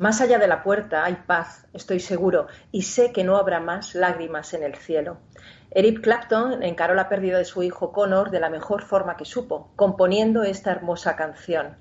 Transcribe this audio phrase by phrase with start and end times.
[0.00, 3.94] Más allá de la puerta hay paz, estoy seguro, y sé que no habrá más
[3.94, 5.18] lágrimas en el cielo.
[5.72, 9.74] Eric Clapton encaró la pérdida de su hijo Connor de la mejor forma que supo,
[9.76, 11.76] componiendo esta hermosa canción.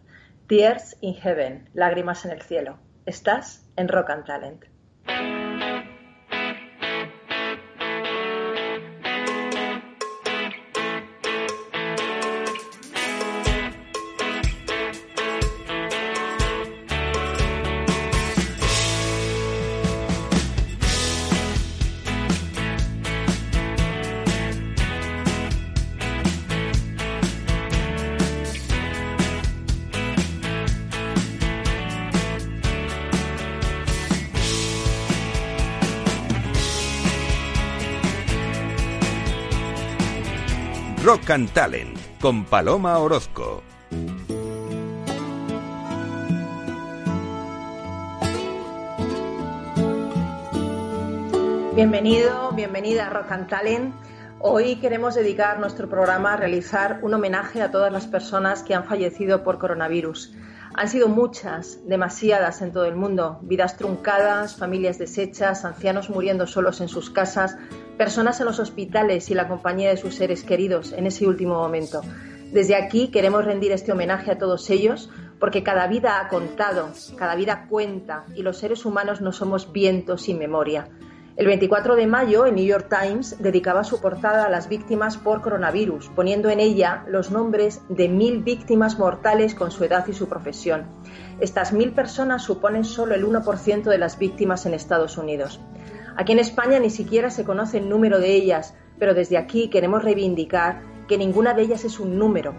[0.48, 2.78] Tears in Heaven, lágrimas en el cielo.
[3.06, 4.66] Estás en Rock and Talent.
[41.10, 43.64] Rock and Talent con Paloma Orozco.
[51.74, 53.96] Bienvenido, bienvenida a Rock and Talent.
[54.38, 58.86] Hoy queremos dedicar nuestro programa a realizar un homenaje a todas las personas que han
[58.86, 60.32] fallecido por coronavirus.
[60.80, 66.80] Han sido muchas, demasiadas en todo el mundo, vidas truncadas, familias deshechas, ancianos muriendo solos
[66.80, 67.58] en sus casas,
[67.98, 72.00] personas en los hospitales y la compañía de sus seres queridos en ese último momento.
[72.54, 77.36] Desde aquí queremos rendir este homenaje a todos ellos porque cada vida ha contado, cada
[77.36, 80.88] vida cuenta y los seres humanos no somos vientos sin memoria.
[81.40, 85.42] El 24 de mayo, el New York Times dedicaba su portada a las víctimas por
[85.42, 90.28] coronavirus, poniendo en ella los nombres de mil víctimas mortales con su edad y su
[90.28, 90.88] profesión.
[91.40, 95.62] Estas mil personas suponen solo el 1% de las víctimas en Estados Unidos.
[96.18, 100.04] Aquí en España ni siquiera se conoce el número de ellas, pero desde aquí queremos
[100.04, 102.54] reivindicar que ninguna de ellas es un número.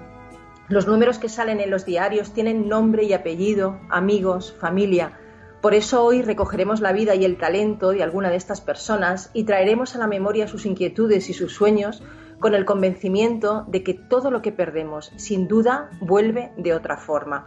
[0.68, 5.18] Los números que salen en los diarios tienen nombre y apellido, amigos, familia.
[5.60, 9.44] Por eso hoy recogeremos la vida y el talento de alguna de estas personas y
[9.44, 12.02] traeremos a la memoria sus inquietudes y sus sueños
[12.38, 17.44] con el convencimiento de que todo lo que perdemos, sin duda, vuelve de otra forma.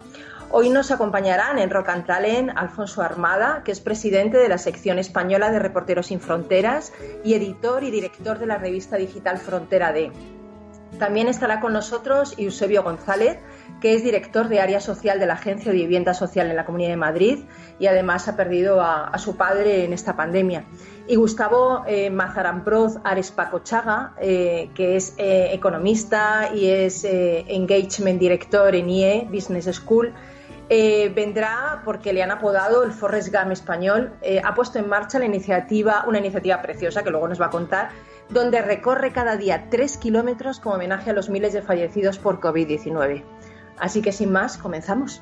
[0.52, 5.00] Hoy nos acompañarán en Rock and Talent Alfonso Armada, que es presidente de la sección
[5.00, 10.12] española de Reporteros Sin Fronteras y editor y director de la revista digital Frontera D.
[11.00, 13.40] También estará con nosotros Eusebio González,
[13.84, 16.92] que es director de área social de la Agencia de Vivienda Social en la Comunidad
[16.92, 17.40] de Madrid
[17.80, 20.64] y además ha perdido a, su padre en esta pandemia.
[21.06, 28.74] Y Gustavo eh, Mazaramproz Arespacochaga, eh, que es eh, economista y es eh, Engagement Director
[28.74, 30.14] en IE Business School
[30.70, 34.14] eh, vendrá porque le han apodado el Forrest Gump español.
[34.46, 37.90] Ha puesto en marcha la iniciativa, una iniciativa preciosa que luego nos va a contar,
[38.30, 43.24] donde recorre cada día tres kilómetros como homenaje a los miles de fallecidos por COVID-19.
[43.78, 45.22] Así que sin más, comenzamos.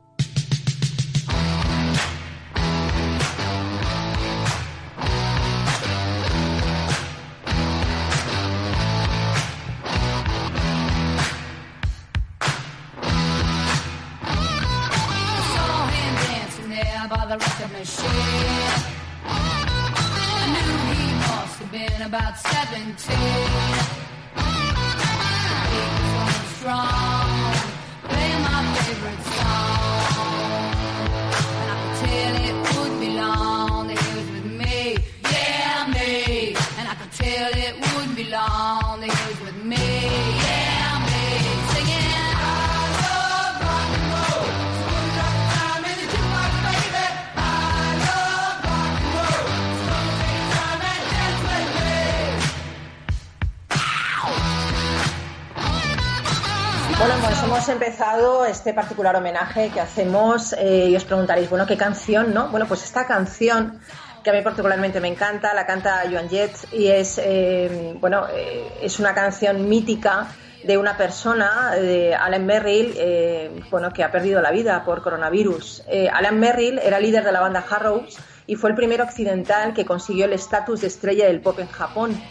[58.61, 62.49] Este particular homenaje que hacemos eh, y os preguntaréis, bueno, ¿qué canción, no?
[62.49, 63.79] Bueno, pues esta canción
[64.23, 68.71] que a mí particularmente me encanta, la canta Joan Jett y es, eh, bueno, eh,
[68.83, 70.27] es una canción mítica
[70.63, 75.81] de una persona, de Alan Merrill, eh, bueno, que ha perdido la vida por coronavirus.
[75.87, 78.15] Eh, Alan Merrill era líder de la banda Harrows
[78.45, 82.21] y fue el primer occidental que consiguió el estatus de estrella del pop en Japón.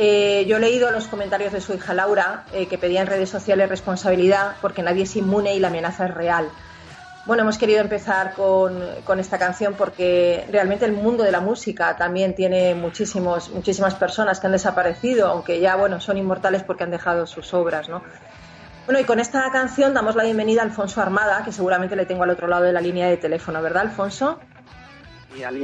[0.00, 3.30] Eh, yo he leído los comentarios de su hija Laura, eh, que pedía en redes
[3.30, 6.48] sociales responsabilidad porque nadie es inmune y la amenaza es real.
[7.26, 11.96] Bueno, hemos querido empezar con, con esta canción porque realmente el mundo de la música
[11.96, 16.92] también tiene muchísimos, muchísimas personas que han desaparecido, aunque ya bueno, son inmortales porque han
[16.92, 18.00] dejado sus obras, ¿no?
[18.86, 22.22] Bueno, y con esta canción damos la bienvenida a Alfonso Armada, que seguramente le tengo
[22.22, 24.38] al otro lado de la línea de teléfono, ¿verdad, Alfonso?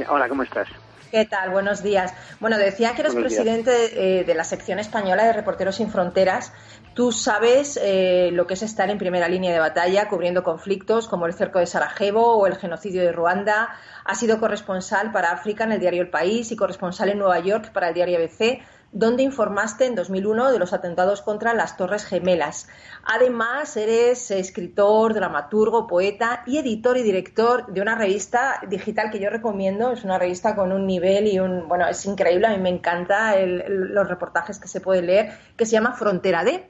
[0.09, 0.67] Hola, ¿cómo estás?
[1.15, 1.49] ¿Qué tal?
[1.49, 2.13] Buenos días.
[2.41, 6.51] Bueno, decía que eres Buenos presidente eh, de la sección española de Reporteros Sin Fronteras.
[6.93, 11.25] Tú sabes eh, lo que es estar en primera línea de batalla cubriendo conflictos como
[11.25, 13.69] el cerco de Sarajevo o el genocidio de Ruanda.
[14.03, 17.71] Has sido corresponsal para África en el diario El País y corresponsal en Nueva York
[17.71, 18.59] para el diario ABC,
[18.95, 22.69] donde informaste en 2001 de los atentados contra las Torres Gemelas.
[23.03, 29.29] Además, eres escritor, dramaturgo, poeta y editor y director de una revista digital que yo
[29.29, 29.91] recomiendo.
[29.91, 31.67] Es una revista con un nivel y un.
[31.67, 32.47] Bueno, es increíble.
[32.47, 36.65] A mí me encanta los reportajes que se pueden leer, que se llama Frontera D.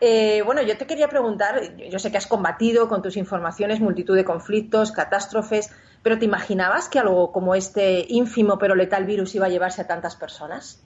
[0.00, 4.16] Eh, bueno, yo te quería preguntar, yo sé que has combatido con tus informaciones multitud
[4.16, 5.70] de conflictos, catástrofes,
[6.02, 9.86] pero ¿te imaginabas que algo como este ínfimo pero letal virus iba a llevarse a
[9.86, 10.82] tantas personas?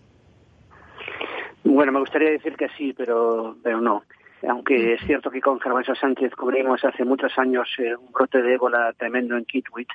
[1.71, 4.03] Bueno, me gustaría decir que sí, pero, pero no.
[4.49, 8.55] Aunque es cierto que con Gervasio Sánchez cubrimos hace muchos años eh, un brote de
[8.55, 9.89] ébola tremendo en Kitwit,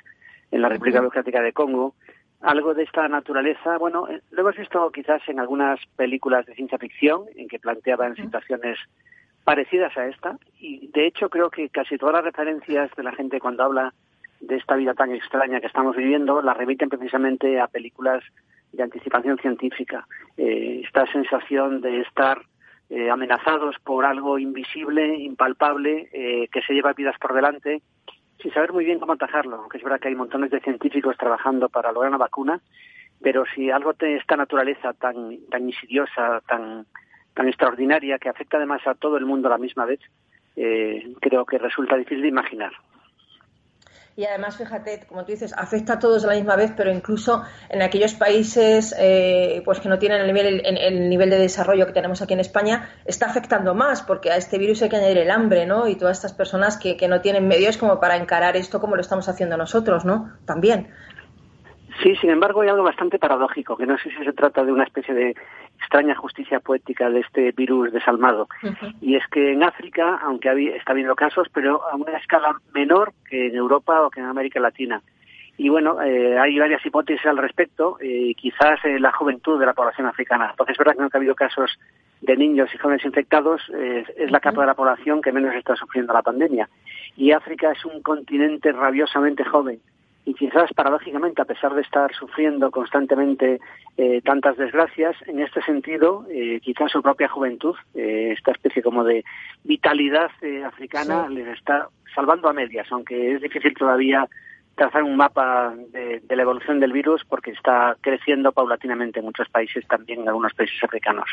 [0.52, 1.96] en la República Democrática de Congo,
[2.42, 6.78] algo de esta naturaleza, bueno, eh, lo hemos visto quizás en algunas películas de ciencia
[6.78, 8.78] ficción, en que planteaban situaciones
[9.42, 13.40] parecidas a esta, y de hecho creo que casi todas las referencias de la gente
[13.40, 13.92] cuando habla
[14.40, 18.22] de esta vida tan extraña que estamos viviendo, la remiten precisamente a películas
[18.74, 20.06] de anticipación científica.
[20.36, 22.42] Eh, esta sensación de estar
[22.90, 27.82] eh, amenazados por algo invisible, impalpable, eh, que se lleva vidas por delante,
[28.40, 31.68] sin saber muy bien cómo atajarlo, aunque es verdad que hay montones de científicos trabajando
[31.68, 32.60] para lograr una vacuna,
[33.22, 36.86] pero si algo de esta naturaleza tan, tan insidiosa, tan,
[37.32, 40.00] tan extraordinaria, que afecta además a todo el mundo a la misma vez,
[40.54, 42.72] creo que resulta difícil de imaginar.
[44.16, 47.42] Y además, fíjate, como tú dices, afecta a todos a la misma vez, pero incluso
[47.68, 51.84] en aquellos países eh, pues que no tienen el nivel, el, el nivel de desarrollo
[51.86, 55.18] que tenemos aquí en España, está afectando más, porque a este virus hay que añadir
[55.18, 55.88] el hambre, ¿no?
[55.88, 59.02] Y todas estas personas que, que no tienen medios como para encarar esto como lo
[59.02, 60.32] estamos haciendo nosotros, ¿no?
[60.44, 60.90] También.
[62.02, 64.84] Sí, sin embargo, hay algo bastante paradójico, que no sé si se trata de una
[64.84, 65.34] especie de
[65.78, 68.48] extraña justicia poética de este virus desalmado.
[69.00, 73.12] Y es que en África, aunque habi- está habiendo casos, pero a una escala menor
[73.28, 75.00] que en Europa o que en América Latina.
[75.56, 79.72] Y bueno, eh, hay varias hipótesis al respecto, eh, quizás eh, la juventud de la
[79.72, 80.52] población africana.
[80.56, 81.78] Porque es verdad que no ha habido casos
[82.22, 83.60] de niños y jóvenes infectados,
[84.16, 86.68] es la capa de la población que menos está sufriendo la pandemia.
[87.16, 89.78] Y África es un continente rabiosamente joven
[90.26, 93.60] y quizás paradójicamente, a pesar de estar sufriendo constantemente
[93.96, 99.04] eh, tantas desgracias, en este sentido, eh, quizás su propia juventud, eh, esta especie como
[99.04, 99.24] de
[99.64, 101.34] vitalidad eh, africana, Sí.
[101.34, 104.26] les está salvando a medias, aunque es difícil todavía
[104.76, 109.48] trazar un mapa de, de la evolución del virus porque está creciendo paulatinamente en muchos
[109.48, 111.28] países, también en algunos países africanos.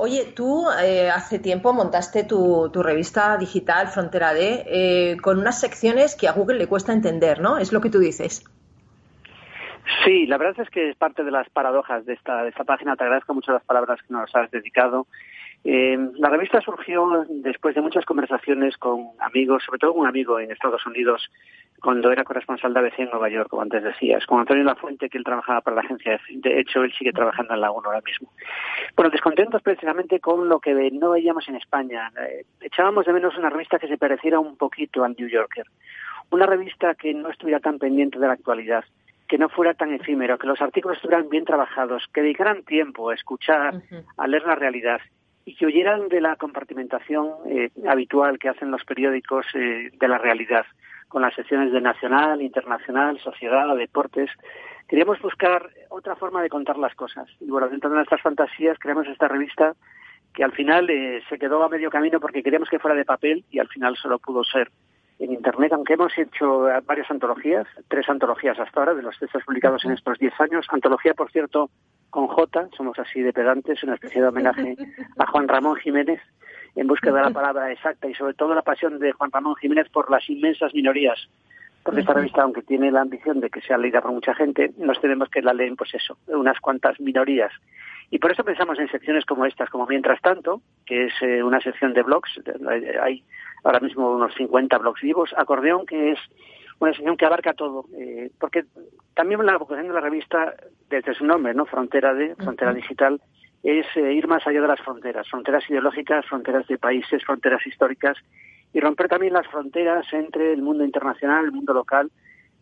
[0.00, 5.60] Oye, tú eh, hace tiempo montaste tu, tu revista digital Frontera D eh, con unas
[5.60, 7.58] secciones que a Google le cuesta entender, ¿no?
[7.58, 8.44] Es lo que tú dices.
[10.04, 12.94] Sí, la verdad es que es parte de las paradojas de esta, de esta página.
[12.94, 15.08] Te agradezco mucho las palabras que nos has dedicado.
[15.64, 20.38] Eh, la revista surgió después de muchas conversaciones con amigos, sobre todo con un amigo
[20.38, 21.30] en Estados Unidos,
[21.80, 25.18] cuando era corresponsal de ABC en Nueva York, como antes decías, con Antonio Lafuente, que
[25.18, 26.20] él trabajaba para la agencia.
[26.30, 28.32] De hecho, él sigue trabajando en la ONU ahora mismo.
[28.96, 32.10] Bueno, descontentos precisamente con lo que no veíamos en España.
[32.28, 35.66] Eh, echábamos de menos una revista que se pareciera un poquito al New Yorker.
[36.30, 38.84] Una revista que no estuviera tan pendiente de la actualidad,
[39.28, 43.14] que no fuera tan efímero, que los artículos estuvieran bien trabajados, que dedicaran tiempo a
[43.14, 43.82] escuchar,
[44.16, 45.00] a leer la realidad
[45.48, 50.18] y que huyeran de la compartimentación eh, habitual que hacen los periódicos eh, de la
[50.18, 50.66] realidad,
[51.08, 54.30] con las secciones de nacional, internacional, sociedad, deportes.
[54.86, 57.30] Queríamos buscar otra forma de contar las cosas.
[57.40, 59.74] Y bueno, dentro de nuestras fantasías creamos esta revista
[60.34, 63.42] que al final eh, se quedó a medio camino porque queríamos que fuera de papel
[63.50, 64.70] y al final solo pudo ser
[65.18, 69.84] en Internet, aunque hemos hecho varias antologías, tres antologías hasta ahora de los textos publicados
[69.84, 70.66] en estos diez años.
[70.70, 71.70] Antología, por cierto,
[72.10, 74.76] con J, somos así de pedantes, una especie de homenaje
[75.18, 76.20] a Juan Ramón Jiménez
[76.76, 79.88] en búsqueda de la palabra exacta y sobre todo la pasión de Juan Ramón Jiménez
[79.88, 81.18] por las inmensas minorías.
[81.82, 85.00] Porque esta revista, aunque tiene la ambición de que sea leída por mucha gente, nos
[85.00, 87.52] tenemos que la leen, pues eso, unas cuantas minorías.
[88.10, 91.60] Y por eso pensamos en secciones como estas, como Mientras Tanto, que es eh, una
[91.60, 92.40] sección de blogs,
[93.02, 93.22] hay
[93.64, 96.18] ahora mismo unos 50 blogs vivos, Acordeón, que es
[96.78, 98.64] una sección que abarca todo, eh, porque
[99.14, 100.54] también la vocación de la revista,
[100.88, 101.66] desde su nombre, ¿no?
[101.66, 103.20] Frontera de, Frontera Digital,
[103.62, 108.16] es eh, ir más allá de las fronteras, fronteras ideológicas, fronteras de países, fronteras históricas,
[108.72, 112.10] y romper también las fronteras entre el mundo internacional, el mundo local,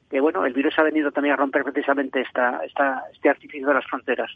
[0.08, 3.74] que bueno, el virus ha venido también a romper precisamente esta, esta, este artificio de
[3.74, 4.30] las fronteras.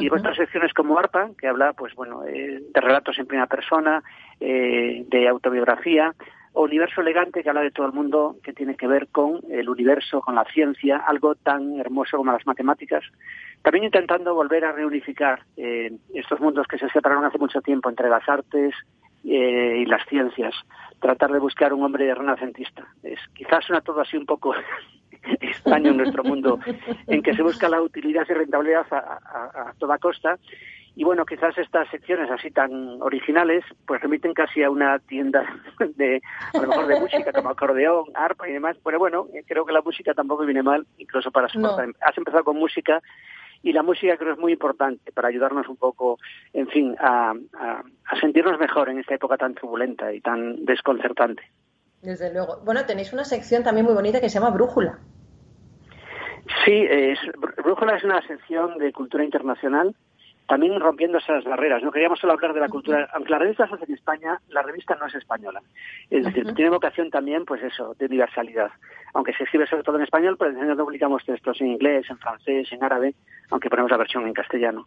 [0.00, 4.02] Y vuestras secciones como ARPA, que habla, pues bueno, eh, de relatos en primera persona,
[4.40, 6.14] eh, de autobiografía,
[6.58, 9.68] o Universo Elegante, que habla de todo el mundo, que tiene que ver con el
[9.68, 13.04] universo, con la ciencia, algo tan hermoso como las matemáticas.
[13.60, 18.08] También intentando volver a reunificar eh, estos mundos que se separaron hace mucho tiempo entre
[18.08, 18.74] las artes
[19.22, 20.54] eh, y las ciencias.
[20.98, 22.86] Tratar de buscar un hombre renacentista.
[23.02, 24.54] Es, quizás suena todo así un poco
[25.40, 26.58] extraño en nuestro mundo,
[27.06, 30.38] en que se busca la utilidad y rentabilidad a, a, a toda costa.
[30.98, 35.44] Y bueno, quizás estas secciones así tan originales, pues remiten casi a una tienda
[35.94, 36.22] de,
[36.54, 38.78] a lo mejor de música, como acordeón, arpa y demás.
[38.82, 41.76] Pero bueno, eh, creo que la música tampoco viene mal, incluso para No.
[42.00, 43.02] Has empezado con música
[43.62, 46.18] y la música creo es muy importante para ayudarnos un poco,
[46.54, 51.42] en fin, a, a, a sentirnos mejor en esta época tan turbulenta y tan desconcertante.
[52.06, 52.60] Desde luego.
[52.64, 55.00] Bueno, tenéis una sección también muy bonita que se llama Brújula.
[56.64, 57.18] Sí, es,
[57.64, 59.92] Brújula es una sección de cultura internacional,
[60.46, 61.82] también rompiendo esas barreras.
[61.82, 64.62] No queríamos solo hablar de la cultura, aunque la revista se hace en España, la
[64.62, 65.60] revista no es española.
[66.08, 68.70] Es decir, tiene vocación también, pues eso, de universalidad.
[69.12, 72.18] Aunque se escribe sobre todo en español, pero en general publicamos textos en inglés, en
[72.18, 73.16] francés, en árabe,
[73.50, 74.86] aunque ponemos la versión en castellano.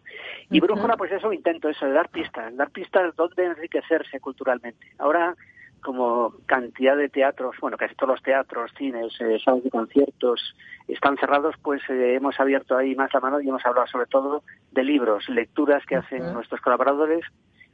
[0.50, 0.62] Y.
[0.62, 4.88] Brújula, pues eso, intento eso, de dar pistas, dar pistas donde enriquecerse culturalmente.
[5.00, 5.36] Ahora,
[5.80, 10.56] como cantidad de teatros, bueno, casi todos los teatros, cines, eh, salas de conciertos
[10.94, 14.44] están cerrados, pues eh, hemos abierto ahí más la mano y hemos hablado sobre todo
[14.72, 17.26] de libros, lecturas que hacen nuestros colaboradores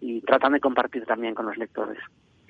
[0.01, 1.97] y tratan de compartir también con los lectores.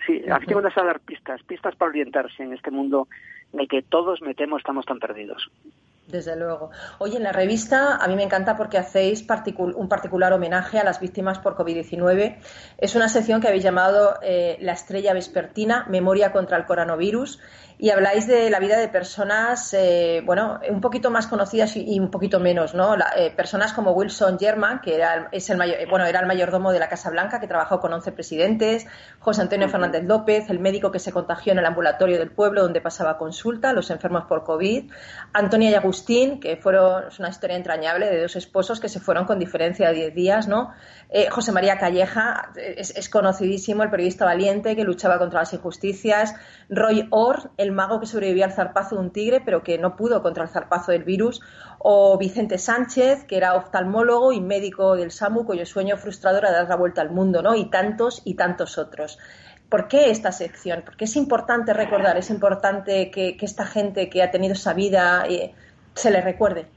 [0.05, 3.07] Sí, aquí tengo que dar pistas, pistas para orientarse en este mundo
[3.53, 5.49] en el que todos metemos, estamos tan perdidos.
[6.07, 6.69] Desde luego.
[6.99, 9.25] Oye, en la revista a mí me encanta porque hacéis
[9.57, 12.37] un particular homenaje a las víctimas por COVID-19.
[12.77, 17.39] Es una sección que habéis llamado eh, La estrella vespertina, Memoria contra el coronavirus,
[17.85, 21.99] y habláis de la vida de personas, eh, bueno, un poquito más conocidas y, y
[21.99, 22.95] un poquito menos, ¿no?
[22.95, 26.25] La- eh, personas como Wilson German, que era, el- es el mayor, bueno, era el
[26.25, 28.87] mayordomo de la Casa Blanca, que trabajó con 11 presidentes,
[29.19, 32.81] José Antonio Fernández López, el médico que se contagió en el ambulatorio del pueblo donde
[32.81, 34.89] pasaba consulta los enfermos por COVID,
[35.33, 39.25] Antonia y Agustín, que fueron, es una historia entrañable de dos esposos que se fueron
[39.25, 40.73] con diferencia de 10 días, ¿no?
[41.11, 46.33] Eh, José María Calleja, es, es conocidísimo, el periodista valiente que luchaba contra las injusticias,
[46.67, 50.23] Roy Orr, el mago que sobrevivió al zarpazo de un tigre, pero que no pudo
[50.23, 51.41] contra el zarpazo del virus,
[51.77, 56.69] o Vicente Sánchez, que era oftalmólogo y médico del SAMU, cuyo sueño frustrador era dar
[56.69, 57.55] la vuelta al mundo, ¿no?
[57.55, 59.19] Y tantos y tantos otros.
[59.69, 60.83] ¿Por qué esta sección?
[60.85, 65.53] Porque es importante recordar, es importante que, esta gente que ha tenido esa vida eh,
[65.93, 66.67] se le recuerde.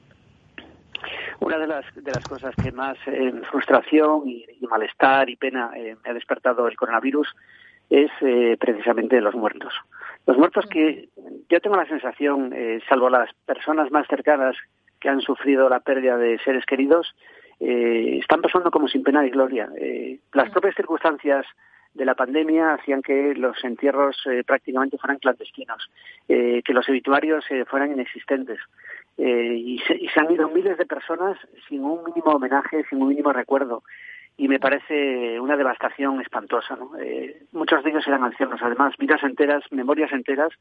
[1.40, 5.96] Una de las, de las cosas que más eh, frustración y, malestar y pena eh,
[6.02, 7.28] me ha despertado el coronavirus
[7.88, 8.10] es
[8.58, 9.72] precisamente los muertos.
[10.26, 11.08] Los muertos que
[11.48, 14.56] yo tengo la sensación, eh, salvo las personas más cercanas
[15.00, 17.14] que han sufrido la pérdida de seres queridos,
[17.60, 19.68] eh, están pasando como sin pena ni gloria.
[19.76, 21.46] Eh, las propias circunstancias
[21.94, 25.90] de la pandemia hacían que los entierros eh, prácticamente fueran clandestinos,
[26.28, 28.58] eh, que los obituarios eh, fueran inexistentes.
[29.20, 31.36] Y, se, y se han ido miles de personas
[31.68, 33.82] sin un mínimo homenaje, sin un mínimo recuerdo.
[34.38, 36.76] Y me parece una devastación espantosa.
[36.76, 36.92] ¿no?
[36.98, 40.52] Eh, muchos de ellos eran ancianos, además, vidas enteras, memorias enteras,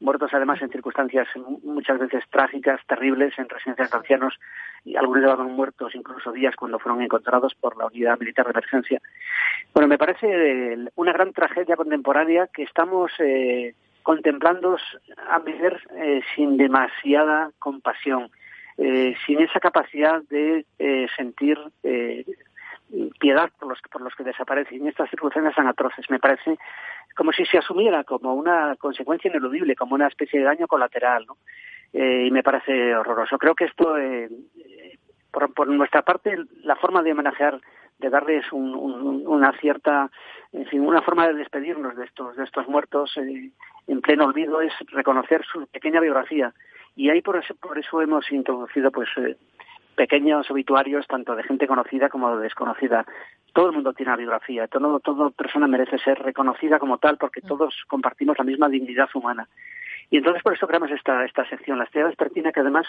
[0.00, 1.26] muertos además en circunstancias
[1.62, 4.38] muchas veces trágicas, terribles, en residencias de ancianos,
[4.84, 9.00] y algunos llevaban muertos incluso días cuando fueron encontrados por la unidad militar de emergencia.
[9.72, 14.76] Bueno, me parece eh, una gran tragedia contemporánea que estamos eh, contemplando
[15.30, 18.30] a ver eh, sin demasiada compasión,
[19.26, 20.64] sin esa capacidad de
[21.14, 22.24] sentir eh,
[23.18, 26.08] piedad por los, por los que desaparecen en estas circunstancias tan atroces.
[26.10, 26.58] Me parece
[27.16, 31.36] como si se asumiera como una consecuencia ineludible, como una especie de daño colateral, ¿no?
[31.92, 33.36] Eh, y me parece horroroso.
[33.38, 34.28] Creo que esto, eh,
[35.30, 37.60] por, por nuestra parte, la forma de homenajear,
[37.98, 40.10] de darles un- un- una cierta,
[40.52, 43.50] en fin, una forma de despedirnos de estos, de estos muertos eh,
[43.86, 46.52] en pleno olvido es reconocer su pequeña biografía.
[46.96, 49.36] Y ahí por eso, por eso hemos introducido, pues, eh,
[49.94, 53.04] pequeños obituarios tanto de gente conocida como de desconocida.
[53.52, 57.40] Todo el mundo tiene una biografía, todo, toda persona merece ser reconocida como tal porque
[57.40, 59.48] todos compartimos la misma dignidad humana.
[60.10, 62.86] Y entonces por eso creamos esta, esta sección, La Estrella Vespertina, que además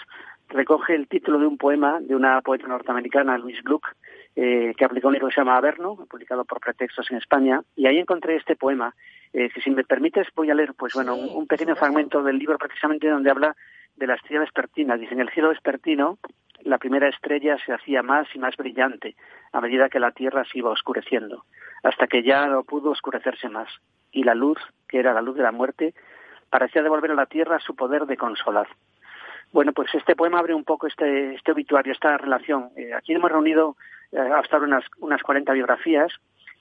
[0.50, 3.86] recoge el título de un poema de una poeta norteamericana, Louise Gluck,
[4.36, 7.86] eh, que aplicó un libro que se llama Averno, publicado por Pretextos en España, y
[7.86, 8.94] ahí encontré este poema,
[9.32, 12.38] eh, que si me permites voy a leer, pues bueno, un, un pequeño fragmento del
[12.38, 13.56] libro precisamente donde habla
[13.96, 14.98] de la estrella vespertina.
[14.98, 16.18] Dice, en el cielo vespertino,
[16.64, 19.14] la primera estrella se hacía más y más brillante
[19.52, 21.44] a medida que la Tierra se iba oscureciendo,
[21.82, 23.68] hasta que ya no pudo oscurecerse más.
[24.10, 25.94] Y la luz, que era la luz de la muerte,
[26.50, 28.66] parecía devolver a la Tierra su poder de consolar.
[29.52, 32.70] Bueno, pues este poema abre un poco este, este obituario, esta relación.
[32.76, 33.76] Eh, aquí hemos reunido
[34.10, 36.12] eh, hasta unas, unas 40 biografías,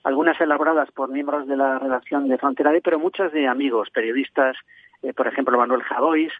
[0.04, 4.58] algunas elaboradas por miembros de la redacción de Frontera pero muchas de amigos, periodistas,
[5.02, 6.34] eh, por ejemplo, Manuel Javois,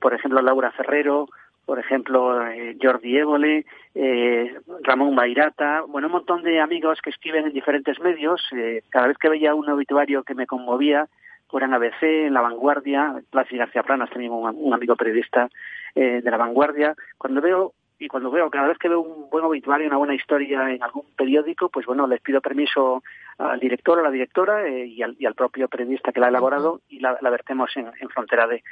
[0.00, 1.28] por ejemplo, Laura Ferrero,
[1.66, 7.44] por ejemplo, eh, Jordi Évole, eh, Ramón Mairata, bueno, un montón de amigos que escriben
[7.44, 8.40] en diferentes medios.
[8.52, 11.08] Eh, cada vez que veía un obituario que me conmovía,
[11.48, 15.48] fuera en ABC, en La Vanguardia, Plácido García Planas, también un, un amigo periodista
[15.96, 19.44] eh, de La Vanguardia, cuando veo y cuando veo, cada vez que veo un buen
[19.44, 23.02] obituario, una buena historia en algún periódico, pues bueno, les pido permiso
[23.38, 26.30] al director o la directora eh, y, al, y, al, propio periodista que la ha
[26.30, 28.62] elaborado y la, la vertemos en, en, Frontera D.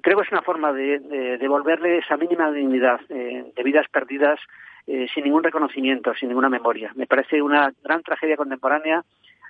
[0.00, 4.40] Creo que es una forma de, de devolverle esa mínima dignidad eh, de vidas perdidas
[4.86, 6.90] eh, sin ningún reconocimiento, sin ninguna memoria.
[6.96, 9.04] Me parece una gran tragedia contemporánea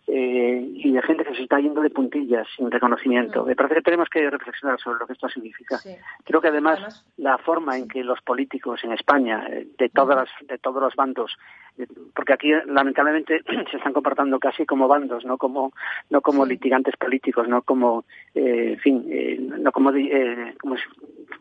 [0.06, 3.44] eh, y de gente que se está yendo de puntillas sin reconocimiento.
[3.44, 5.78] Me parece que tenemos que reflexionar sobre lo que esto significa.
[5.78, 5.94] Sí.
[6.24, 10.16] Creo que además, además, la forma en que los políticos en España, eh, de todas
[10.16, 11.36] las, de todos los bandos,
[11.78, 15.72] eh, porque aquí lamentablemente se están comportando casi como bandos, no como
[16.10, 16.50] no como sí.
[16.50, 20.82] litigantes políticos, no como, eh, en fin, eh, no como, eh, como si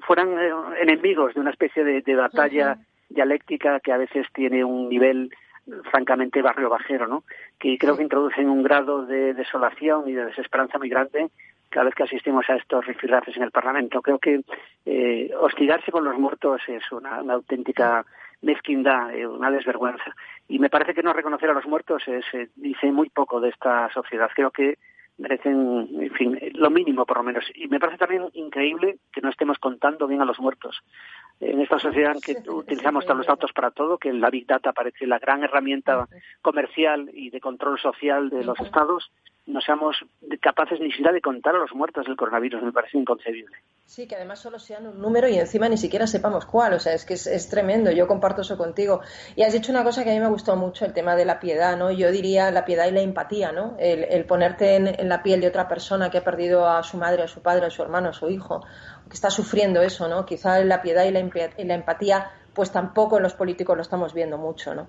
[0.06, 0.30] fueran
[0.82, 3.16] enemigos de una especie de, de batalla uh -huh.
[3.16, 5.32] dialéctica que a veces tiene un nivel
[5.92, 7.24] francamente barrio bajero, ¿no?
[7.58, 11.30] Que creo que introducen un grado de desolación y de desesperanza muy grande
[11.70, 14.02] cada vez que asistimos a estos rifirrafes en el Parlamento.
[14.02, 14.42] Creo que
[14.86, 18.06] eh, hostigarse con los muertos es una, una auténtica
[18.42, 20.16] mezquindad, eh, una desvergüenza.
[20.48, 23.50] Y me parece que no reconocer a los muertos es, eh, dice muy poco de
[23.50, 24.30] esta sociedad.
[24.34, 24.78] Creo que
[25.20, 27.46] merecen, en fin, lo mínimo por lo menos.
[27.54, 30.80] Y me parece también increíble que no estemos contando bien a los muertos.
[31.40, 34.74] En esta sociedad en que utilizamos todos los datos para todo, que la Big Data
[34.74, 36.08] parece la gran herramienta
[36.42, 39.12] comercial y de control social de los estados,
[39.50, 39.98] no seamos
[40.42, 42.62] capaces ni siquiera de contar a los muertos del coronavirus.
[42.62, 43.58] Me parece inconcebible.
[43.86, 46.74] Sí, que además solo sean un número y encima ni siquiera sepamos cuál.
[46.74, 47.90] O sea, es que es, es, tremendo.
[47.90, 49.02] Yo comparto eso contigo.
[49.36, 51.40] Y has dicho una cosa que a mí me gustó mucho, el tema de la
[51.40, 51.90] piedad, ¿no?
[51.90, 53.76] Yo diría la piedad y la empatía, ¿no?
[53.80, 57.24] El, ponerte en, en, la piel de otra persona que ha perdido a su madre,
[57.24, 58.64] a su padre, a su hermano, a su hijo,
[59.08, 60.26] que está sufriendo eso, ¿no?
[60.26, 61.22] Quizá la piedad y la,
[61.58, 64.88] y la empatía, pues tampoco en los políticos lo estamos viendo mucho, ¿no?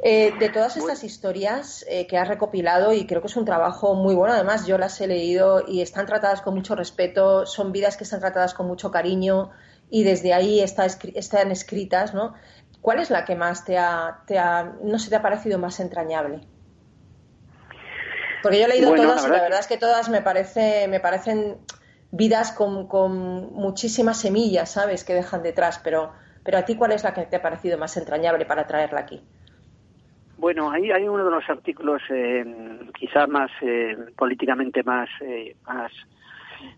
[0.00, 3.94] Eh, de todas estas historias eh, que has recopilado, y creo que es un trabajo
[3.94, 7.96] muy bueno, además yo las he leído y están tratadas con mucho respeto, son vidas
[7.96, 9.50] que están tratadas con mucho cariño
[9.90, 12.34] y desde ahí está, están escritas, ¿no?
[12.80, 15.80] ¿Cuál es la que más te ha, te ha, no se te ha parecido más
[15.80, 16.40] entrañable?
[18.42, 20.86] Porque yo he leído bueno, todas la y la verdad es que todas me, parece,
[20.88, 21.56] me parecen
[22.10, 26.12] vidas con, con muchísimas semillas, ¿sabes?, que dejan detrás, pero,
[26.44, 29.24] pero a ti, ¿cuál es la que te ha parecido más entrañable para traerla aquí?
[30.44, 32.44] Bueno, ahí hay uno de los artículos eh,
[32.98, 35.90] quizá más eh, políticamente más, eh, más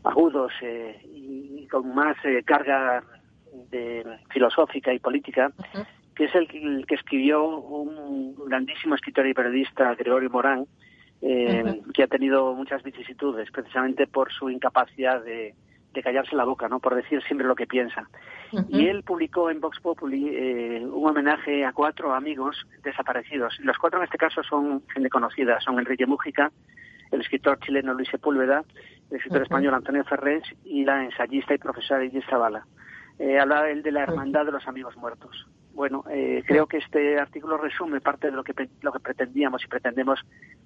[0.04, 3.02] agudos eh, y con más eh, carga
[3.72, 5.86] de, filosófica y política, uh -huh.
[6.14, 10.66] que es el, el, que escribió un grandísimo escritor y periodista, Gregorio Morán,
[11.20, 11.92] eh, uh -huh.
[11.92, 15.56] que ha tenido muchas vicisitudes precisamente por su incapacidad de,
[15.92, 16.78] de callarse la boca, ¿no?
[16.78, 18.08] Por decir siempre lo que piensa.
[18.68, 23.58] Y él publicó en Vox Populi eh, un homenaje a cuatro amigos desaparecidos.
[23.60, 26.50] Los cuatro en este caso son gente conocida, son Enrique Mújica,
[27.10, 28.64] el escritor chileno Luis Sepúlveda,
[29.10, 32.66] el escritor español Antonio Ferrés y la ensayista y profesora Iris Zavala.
[33.18, 35.46] Eh, habla él de la hermandad de los amigos muertos.
[35.72, 39.68] Bueno, eh, creo que este artículo resume parte de lo que, lo que pretendíamos y
[39.68, 40.20] pretendemos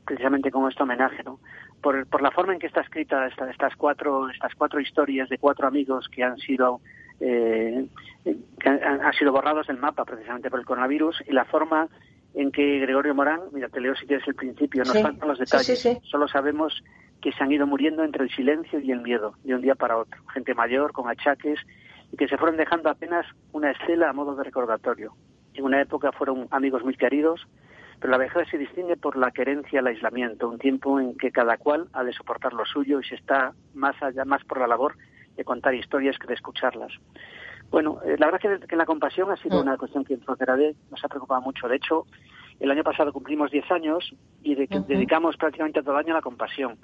[0.06, 1.40] precisamente con este homenaje, ¿no?
[1.82, 5.38] Por, por la forma en que está escrita esta, estas cuatro estas cuatro historias de
[5.38, 6.80] cuatro amigos que han sido
[7.20, 7.86] eh,
[8.24, 11.88] que han, han, sido borrados del mapa precisamente por el coronavirus y la forma
[12.34, 15.38] en que Gregorio Morán, mira, te leo si quieres el principio, nos Sí, faltan los
[15.38, 15.98] detalles, sí, sí.
[16.04, 16.82] solo sabemos
[17.20, 19.98] que se han ido muriendo entre el silencio y el miedo, de un día para
[19.98, 21.58] otro, gente mayor, con achaques,
[22.12, 25.12] y que se fueron dejando apenas una estela a modo de recordatorio.
[25.54, 27.46] En una época fueron amigos muy queridos,
[28.00, 31.58] pero la vejez se distingue por la querencia al aislamiento, un tiempo en que cada
[31.58, 34.94] cual ha de soportar lo suyo y se está más allá, más por la labor
[35.36, 36.92] de contar historias que de escucharlas.
[37.70, 39.62] Bueno, eh, la verdad que, que la compasión ha sido Mm.
[39.62, 40.20] una cuestión que en
[40.90, 41.68] nos ha preocupado mucho.
[41.68, 42.04] De hecho,
[42.58, 44.12] el año pasado cumplimos 10 años
[44.42, 44.84] y de, Ujú.
[44.88, 46.78] dedicamos prácticamente todo el año a la compasión.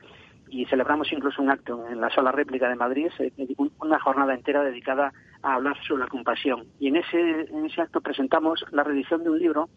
[0.48, 4.32] Y celebramos incluso un acto en la sala réplica de Madrid, eh, un- una jornada
[4.32, 6.64] entera dedicada a hablar sobre la compasión.
[6.78, 9.68] Y en ese, en ese acto presentamos la reedición de un libro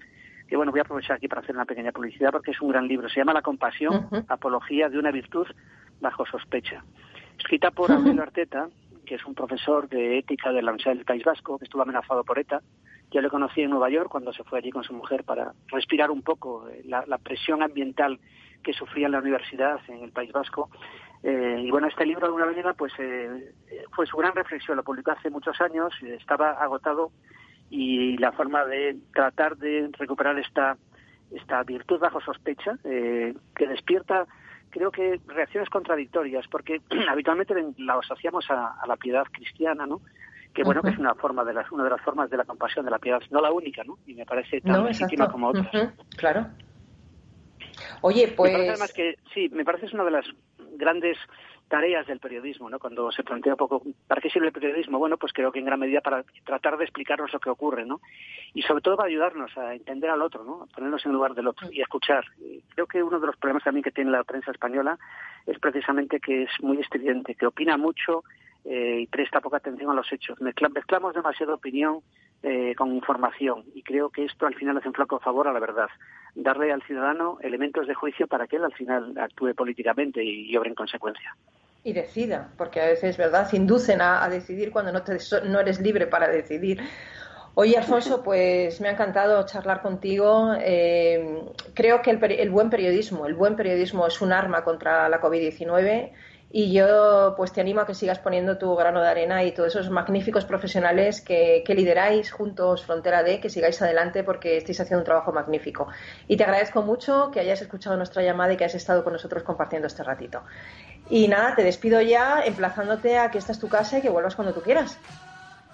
[0.47, 2.87] que, bueno, voy a aprovechar aquí para hacer una pequeña publicidad porque es un gran
[2.87, 3.09] libro.
[3.09, 5.47] Se llama La compasión, apología de una virtud
[6.01, 6.83] bajo sospecha.
[7.39, 8.69] Escrita por Aurelio Arteta,
[9.05, 12.23] que es un profesor de ética de la Universidad del País Vasco, que estuvo amenazado
[12.23, 12.61] por ETA.
[13.11, 16.11] Yo le conocí en Nueva York cuando se fue allí con su mujer para respirar
[16.11, 18.19] un poco eh, la, la presión ambiental
[18.63, 20.69] que sufría en la universidad en el País Vasco.
[21.23, 24.77] Eh, y bueno, este libro de alguna manera pues eh, eh, fue su gran reflexión,
[24.77, 27.11] lo publicó hace muchos años, estaba agotado
[27.69, 30.77] y la forma de tratar de recuperar esta
[31.31, 34.25] esta virtud bajo sospecha eh, que despierta
[34.69, 40.01] creo que reacciones contradictorias porque habitualmente la asociamos a, a la piedad cristiana no
[40.53, 42.85] que bueno que es una forma de las una de las formas de la compasión
[42.85, 45.31] de la piedad no la única no y me parece tan No, legítima exacto.
[45.33, 46.47] como otras Claro.
[48.01, 48.69] Oye, Me parece pues.
[48.69, 50.25] además que, sí, me parece es una de las
[50.77, 51.17] grandes
[51.69, 52.79] tareas del periodismo, ¿no?
[52.79, 54.99] Cuando se plantea un poco, ¿para qué sirve el periodismo?
[54.99, 58.01] Bueno, pues creo que en gran medida para tratar de explicarnos lo que ocurre, ¿no?
[58.53, 60.63] Y sobre todo para ayudarnos a entender al otro, ¿no?
[60.63, 62.25] A ponernos en lugar del otro y escuchar.
[62.39, 64.97] Y creo que uno de los problemas también que tiene la prensa española
[65.45, 68.23] es precisamente que es muy estridente, que opina mucho
[68.65, 70.41] eh, y presta poca atención a los hechos.
[70.41, 71.99] Mezcla- mezclamos demasiada opinión
[72.41, 75.59] eh, con información y creo que esto al final hace un flaco favor a la
[75.59, 75.89] verdad.
[76.35, 80.57] Darle al ciudadano elementos de juicio para que él al final actúe políticamente y, y
[80.57, 81.35] obre en consecuencia.
[81.89, 86.05] Y decida, porque a veces, ¿verdad?, inducen a, decidir cuando no, te, no eres libre
[86.05, 86.79] para decidir.
[87.55, 90.53] Oye, Alfonso, pues me ha encantado charlar contigo.
[90.59, 91.41] Eh,
[91.73, 96.11] creo que el, el buen periodismo, el buen periodismo es un arma contra la COVID-19
[96.51, 99.75] y yo pues te animo a que sigas poniendo tu grano de arena y todos
[99.75, 105.01] esos magníficos profesionales que, que lideráis juntos Frontera D, que sigáis adelante porque estáis haciendo
[105.01, 105.87] un trabajo magnífico.
[106.27, 109.43] Y te agradezco mucho que hayas escuchado nuestra llamada y que hayas estado con nosotros
[109.43, 110.41] compartiendo este ratito.
[111.09, 114.35] Y nada, te despido ya emplazándote a que esta es tu casa y que vuelvas
[114.35, 114.97] cuando tú quieras.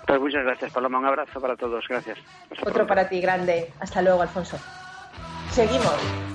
[0.08, 1.00] Pues muchas gracias, Paloma.
[1.00, 1.84] Un abrazo para todos.
[1.90, 2.18] Gracias.
[2.44, 2.88] Hasta Otro pronto.
[2.88, 3.72] para ti, grande.
[3.80, 4.58] Hasta luego, Alfonso.
[5.52, 6.35] Seguimos.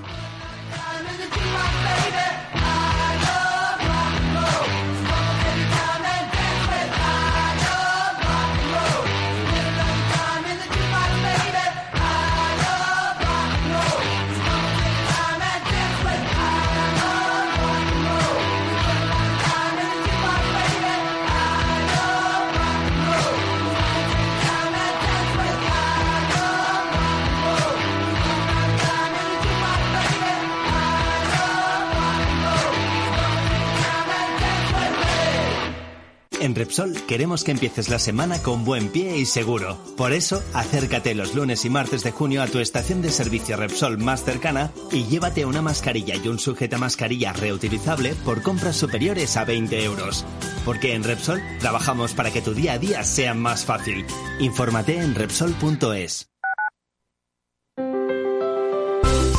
[36.41, 39.77] En Repsol queremos que empieces la semana con buen pie y seguro.
[39.95, 43.99] Por eso, acércate los lunes y martes de junio a tu estación de servicio Repsol
[43.99, 49.45] más cercana y llévate una mascarilla y un sujeta mascarilla reutilizable por compras superiores a
[49.45, 50.25] 20 euros.
[50.65, 54.03] Porque en Repsol trabajamos para que tu día a día sea más fácil.
[54.39, 56.30] Infórmate en Repsol.es.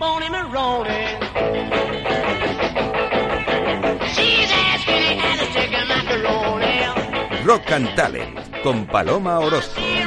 [0.00, 0.94] A.
[7.44, 10.03] Rock and Talent con Paloma Orozco.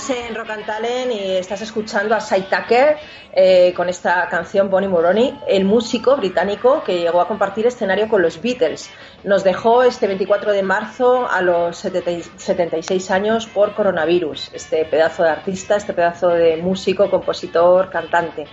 [0.00, 2.96] Seguimos en Rock and Talent y estás escuchando a Cy Tucker
[3.32, 8.22] eh, con esta canción Bonnie Moroney, el músico británico que llegó a compartir escenario con
[8.22, 8.90] los Beatles.
[9.24, 14.50] Nos dejó este 24 de marzo a los 70 y- 76 años por coronavirus.
[14.54, 18.46] Este pedazo de artista, este pedazo de músico, compositor, cantante.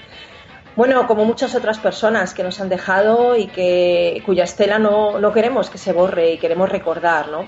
[0.76, 5.34] Bueno, como muchas otras personas que nos han dejado y que, cuya estela no, no
[5.34, 7.48] queremos que se borre y queremos recordar, ¿no?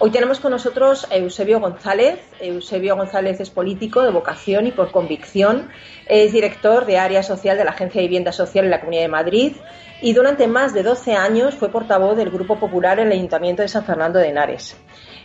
[0.00, 2.20] Hoy tenemos con nosotros a Eusebio González.
[2.38, 5.70] Eusebio González es político de vocación y por convicción.
[6.06, 9.08] Es director de área social de la Agencia de Vivienda Social en la Comunidad de
[9.08, 9.56] Madrid
[10.00, 13.68] y durante más de 12 años fue portavoz del Grupo Popular en el Ayuntamiento de
[13.68, 14.76] San Fernando de Henares.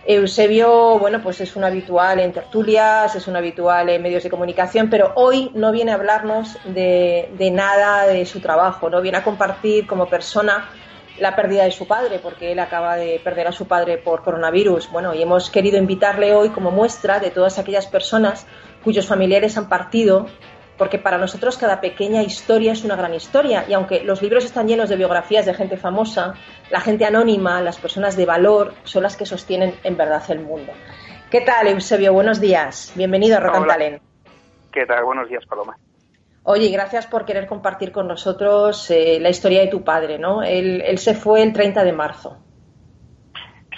[0.07, 4.89] Eusebio, bueno, pues es un habitual en tertulias, es un habitual en medios de comunicación,
[4.89, 9.23] pero hoy no viene a hablarnos de, de nada de su trabajo, no viene a
[9.23, 10.67] compartir como persona
[11.19, 14.91] la pérdida de su padre, porque él acaba de perder a su padre por coronavirus.
[14.91, 18.47] Bueno, y hemos querido invitarle hoy como muestra de todas aquellas personas
[18.83, 20.27] cuyos familiares han partido,
[20.77, 23.65] porque para nosotros cada pequeña historia es una gran historia.
[23.67, 26.33] Y aunque los libros están llenos de biografías de gente famosa,
[26.71, 30.73] la gente anónima, las personas de valor, son las que sostienen en verdad el mundo.
[31.29, 32.13] ¿Qué tal, Eusebio?
[32.13, 32.91] Buenos días.
[32.95, 33.73] Bienvenido a Rock and Hola.
[33.73, 34.01] Talent.
[34.71, 35.03] ¿Qué tal?
[35.03, 35.77] Buenos días, Paloma.
[36.45, 40.43] Oye, gracias por querer compartir con nosotros eh, la historia de tu padre, ¿no?
[40.43, 42.37] Él, él se fue el 30 de marzo.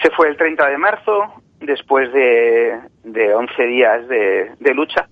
[0.02, 5.08] Se fue el 30 de marzo, después de, de 11 días de, de lucha.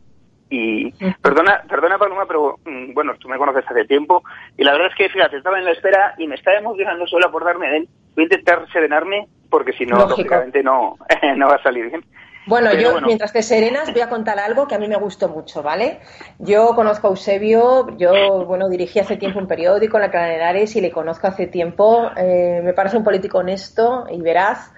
[0.50, 4.24] Y perdona, perdona Paloma, pero mm, bueno, tú me conoces hace tiempo.
[4.58, 7.28] Y la verdad es que, fíjate, estaba en la espera y me estaba emocionando solo
[7.28, 7.90] acordarme de él.
[8.16, 10.98] Voy a intentar serenarme porque si no, lógicamente no,
[11.36, 12.04] no va a salir bien.
[12.46, 13.08] Bueno, Pero yo bueno.
[13.08, 16.00] mientras te serenas voy a contar algo que a mí me gustó mucho, ¿vale?
[16.40, 20.82] Yo conozco a Eusebio, yo, bueno, dirigí hace tiempo un periódico en la Henares y
[20.82, 22.12] le conozco hace tiempo.
[22.18, 24.72] Eh, me parece un político honesto y veraz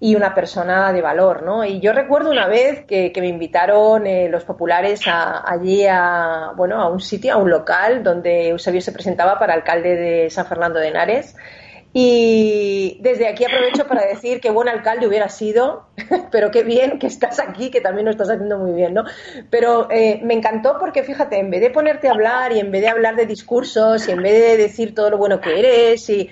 [0.00, 1.64] y una persona de valor, ¿no?
[1.64, 6.52] Y yo recuerdo una vez que, que me invitaron eh, los populares a- allí a,
[6.56, 10.46] bueno, a un sitio, a un local donde Eusebio se presentaba para alcalde de San
[10.46, 11.34] Fernando de Henares.
[11.92, 15.86] Y desde aquí aprovecho para decir que buen alcalde hubiera sido,
[16.30, 19.04] pero qué bien que estás aquí, que también lo estás haciendo muy bien, ¿no?
[19.50, 22.82] Pero eh, me encantó porque, fíjate, en vez de ponerte a hablar y en vez
[22.82, 26.30] de hablar de discursos y en vez de decir todo lo bueno que eres y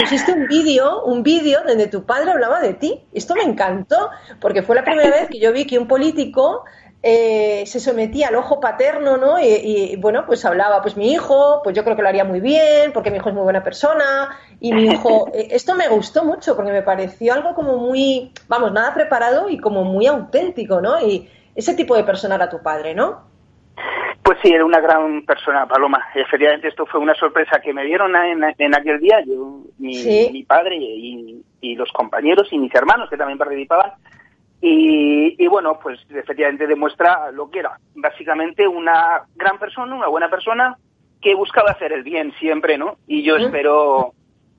[0.00, 3.02] pusiste un vídeo, un vídeo donde tu padre hablaba de ti.
[3.12, 6.64] Esto me encantó porque fue la primera vez que yo vi que un político
[7.08, 9.38] eh, se sometía al ojo paterno, ¿no?
[9.38, 12.40] Y, y, bueno, pues hablaba, pues mi hijo, pues yo creo que lo haría muy
[12.40, 16.24] bien, porque mi hijo es muy buena persona, y mi hijo, eh, esto me gustó
[16.24, 21.00] mucho, porque me pareció algo como muy, vamos, nada preparado y como muy auténtico, ¿no?
[21.00, 23.22] Y ese tipo de persona era tu padre, ¿no?
[24.24, 26.06] Pues sí, era una gran persona, Paloma.
[26.12, 30.28] Efectivamente, esto fue una sorpresa que me dieron en, en aquel día, yo, mi, Sí.
[30.32, 33.92] mi padre y, y los compañeros y mis hermanos que también participaban.
[34.60, 37.78] Y, y bueno, pues efectivamente demuestra lo que era.
[37.94, 40.76] Básicamente una gran persona, una buena persona
[41.20, 42.96] que buscaba hacer el bien siempre, ¿no?
[43.06, 44.12] Y yo espero,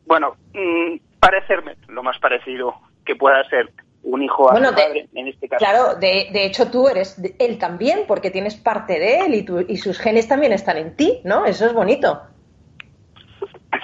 [0.05, 3.71] bueno, mm, parecerme lo más parecido que pueda ser
[4.03, 5.65] un hijo a Bueno, de- padre, en este caso.
[5.65, 9.43] Claro, de, de hecho tú eres de- él también, porque tienes parte de él y,
[9.43, 11.45] tu- y sus genes también están en ti, ¿no?
[11.45, 12.21] Eso es bonito.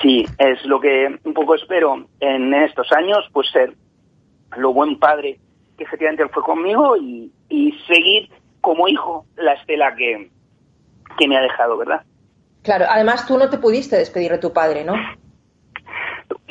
[0.02, 3.74] Sí, es lo que un poco espero en estos años, pues ser
[4.58, 5.40] lo buen padre
[5.78, 8.30] que efectivamente él fue conmigo y, y seguir
[8.62, 10.30] como hijo la estela que,
[11.18, 12.02] que me ha dejado, ¿verdad?
[12.64, 14.96] Claro, además tú no te pudiste despedir de tu padre, ¿no?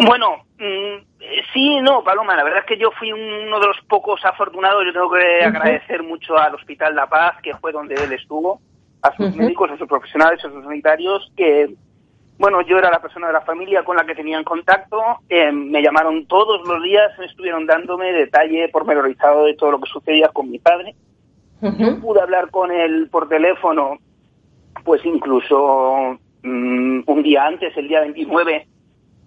[0.06, 4.24] Bueno, mm, sí, no, Paloma, la verdad es que yo fui uno de los pocos
[4.24, 8.60] afortunados, yo tengo que agradecer mucho al Hospital La Paz, que fue donde él estuvo,
[9.00, 11.74] a sus médicos, a sus profesionales, a sus sanitarios, que,
[12.38, 15.82] bueno, yo era la persona de la familia con la que tenían contacto, eh, me
[15.82, 20.50] llamaron todos los días, me estuvieron dándome detalle pormenorizado de todo lo que sucedía con
[20.50, 20.94] mi padre.
[21.78, 23.98] Yo pude hablar con él por teléfono,
[24.82, 28.66] pues incluso mm, un día antes, el día 29,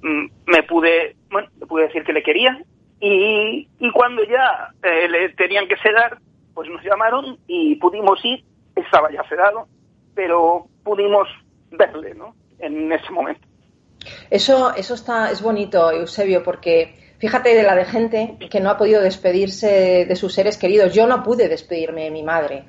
[0.02, 2.60] mm, me pude, bueno, pude decir que le quería
[3.00, 6.18] y, y cuando ya eh, le tenían que sedar,
[6.54, 8.44] pues nos llamaron y pudimos ir,
[8.76, 9.68] estaba ya sedado,
[10.14, 11.28] pero pudimos
[11.72, 12.34] verle, ¿no?
[12.60, 13.48] En ese momento.
[14.30, 18.78] Eso, eso está, es bonito, Eusebio, porque fíjate de la de gente que no ha
[18.78, 20.94] podido despedirse de sus seres queridos.
[20.94, 22.66] Yo no pude despedirme de mi madre.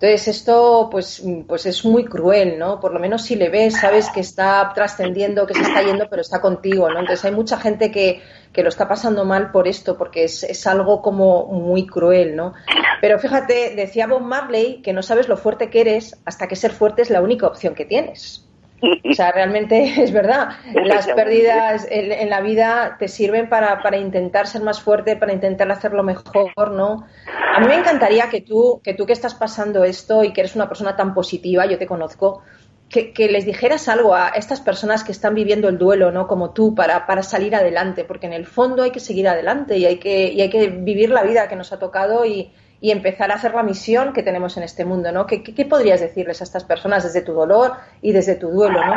[0.00, 2.80] Entonces esto pues, pues es muy cruel, ¿no?
[2.80, 6.22] Por lo menos si le ves, sabes que está trascendiendo, que se está yendo, pero
[6.22, 7.00] está contigo, ¿no?
[7.00, 10.66] Entonces hay mucha gente que, que lo está pasando mal por esto, porque es, es
[10.66, 12.54] algo como muy cruel, ¿no?
[13.02, 16.70] Pero fíjate, decía Bob Marley que no sabes lo fuerte que eres hasta que ser
[16.70, 18.49] fuerte es la única opción que tienes.
[18.82, 20.50] O sea, realmente es verdad.
[20.74, 25.32] Las pérdidas en, en la vida te sirven para, para intentar ser más fuerte, para
[25.32, 27.06] intentar hacerlo mejor, ¿no?
[27.54, 30.56] A mí me encantaría que tú, que tú que estás pasando esto y que eres
[30.56, 32.42] una persona tan positiva, yo te conozco,
[32.88, 36.26] que, que les dijeras algo a estas personas que están viviendo el duelo, ¿no?
[36.26, 39.86] Como tú, para, para salir adelante, porque en el fondo hay que seguir adelante y
[39.86, 43.30] hay que, y hay que vivir la vida que nos ha tocado y, y empezar
[43.30, 45.26] a hacer la misión que tenemos en este mundo, ¿no?
[45.26, 48.84] ¿Qué, qué, qué podrías decirles a estas personas desde tu dolor y desde tu duelo,
[48.84, 48.94] ¿no?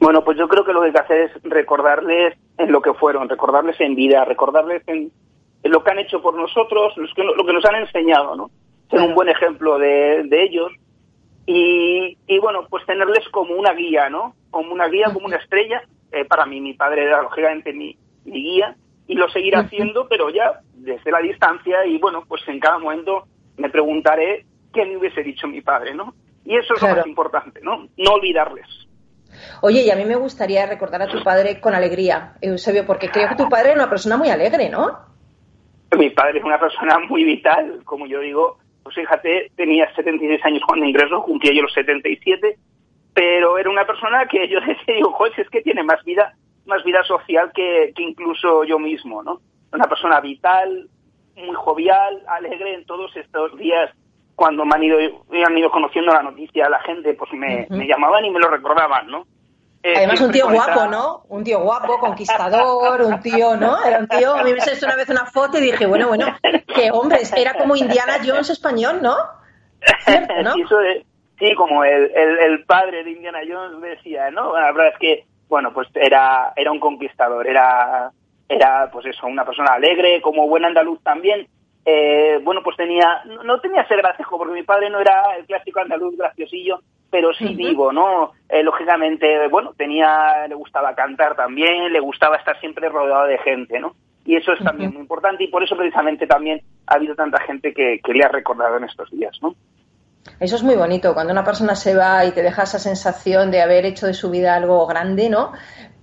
[0.00, 2.92] Bueno, pues yo creo que lo que hay que hacer es recordarles en lo que
[2.94, 5.10] fueron, recordarles en vida, recordarles en,
[5.62, 8.50] en lo que han hecho por nosotros, lo que nos han enseñado, ¿no?
[8.90, 10.72] Ser un buen ejemplo de, de ellos
[11.46, 14.34] y, y, bueno, pues tenerles como una guía, ¿no?
[14.50, 15.82] Como una guía, como una estrella.
[16.12, 18.76] Eh, para mí, mi padre era lógicamente mi, mi guía
[19.08, 23.26] y lo seguirá haciendo, pero ya desde la distancia y bueno, pues en cada momento
[23.56, 26.14] me preguntaré qué me hubiese dicho mi padre, ¿no?
[26.44, 26.96] Y eso es lo Claro.
[26.98, 27.88] más importante, ¿no?
[27.96, 28.66] No olvidarles.
[29.62, 33.28] Oye, y a mí me gustaría recordar a tu padre con alegría, Eusebio, porque creo
[33.28, 34.98] que tu padre era una persona muy alegre, ¿no?
[35.96, 38.58] Mi padre es una persona muy vital, como yo digo.
[38.82, 42.56] Pues fíjate, tenía 76 años cuando ingresó, cumplía yo los 77,
[43.14, 46.34] pero era una persona que yo decía, digo, joder, si es que tiene más vida,
[46.66, 49.40] más vida social que, que incluso yo mismo, ¿no?
[49.72, 50.88] Una persona vital,
[51.36, 53.90] muy jovial, alegre en todos estos días.
[54.34, 54.98] Cuando me han ido,
[55.30, 59.06] me han ido conociendo la noticia, la gente pues me, llamaban y me lo recordaban,
[59.08, 59.26] ¿no?
[59.82, 61.22] Eh, Además, un tío guapo, ¿no?
[61.28, 63.82] Un tío guapo, conquistador, un tío, ¿no?
[63.84, 66.26] Era un tío, a mí me hizo una vez una foto y dije, bueno, bueno,
[66.74, 69.14] que hombre, era como Indiana Jones español, ¿no?
[70.04, 70.54] Cierto, ¿no?
[70.54, 71.06] sí, eso de-
[71.38, 74.52] sí, como el, el, el padre de Indiana Jones decía, ¿no?
[74.58, 78.10] La verdad es que, bueno, pues era, era un conquistador, era,
[78.48, 81.46] era, pues eso, una persona alegre, como buen andaluz también.
[81.84, 85.46] Eh, bueno, pues tenía, no, no tenía ese gracejo, porque mi padre no era el
[85.46, 86.80] clásico andaluz graciosillo,
[87.10, 88.32] pero sí vivo, ¿no?
[88.48, 93.78] Eh, lógicamente, bueno, tenía, le gustaba cantar también, le gustaba estar siempre rodeado de gente,
[93.78, 93.94] ¿no?
[94.24, 97.72] Y eso es también muy importante y por eso precisamente también ha habido tanta gente
[97.72, 99.54] que, que le ha recordado en estos días, ¿no?
[100.38, 103.62] Eso es muy bonito, cuando una persona se va y te deja esa sensación de
[103.62, 105.52] haber hecho de su vida algo grande, ¿no?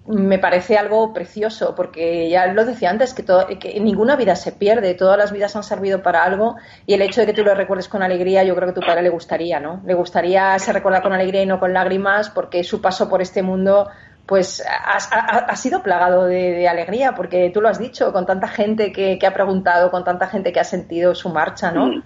[0.05, 3.47] Me parece algo precioso, porque ya lo decía antes, que, todo-
[3.79, 6.55] ninguna vida se pierde, todas las vidas han servido para algo
[6.85, 8.85] y el hecho de que tú lo recuerdes con alegría, yo creo que a tu
[8.85, 9.81] padre le gustaría, ¿no?
[9.85, 13.43] Le gustaría se recuerda con alegría y no con lágrimas, porque su paso por este
[13.43, 13.87] mundo
[14.25, 19.19] pues ha, sido plagado de, alegría, porque tú lo has dicho, con tanta gente que,
[19.19, 22.03] que ha preguntado, con tanta gente que ha sentido su marcha, ¿no?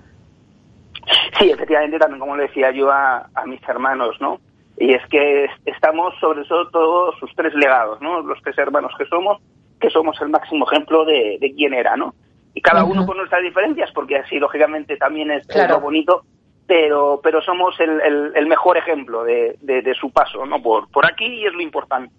[1.40, 4.40] Sí, efectivamente, también como le decía yo a, a mis hermanos, ¿no?
[4.78, 8.22] Y es que es- estamos sobre todo todos sus tres legados, ¿no?
[8.22, 9.42] Los tres hermanos que somos,
[9.80, 12.14] que somos el máximo ejemplo de, de quién era, ¿no?
[12.54, 15.76] Y cada uno con nuestras diferencias, porque así lógicamente también es, es Claro.
[15.76, 16.24] lo bonito,
[16.66, 20.62] pero pero somos el, el- el mejor ejemplo de, de- de su paso, ¿no?
[20.62, 22.14] Por, por aquí y es lo importante.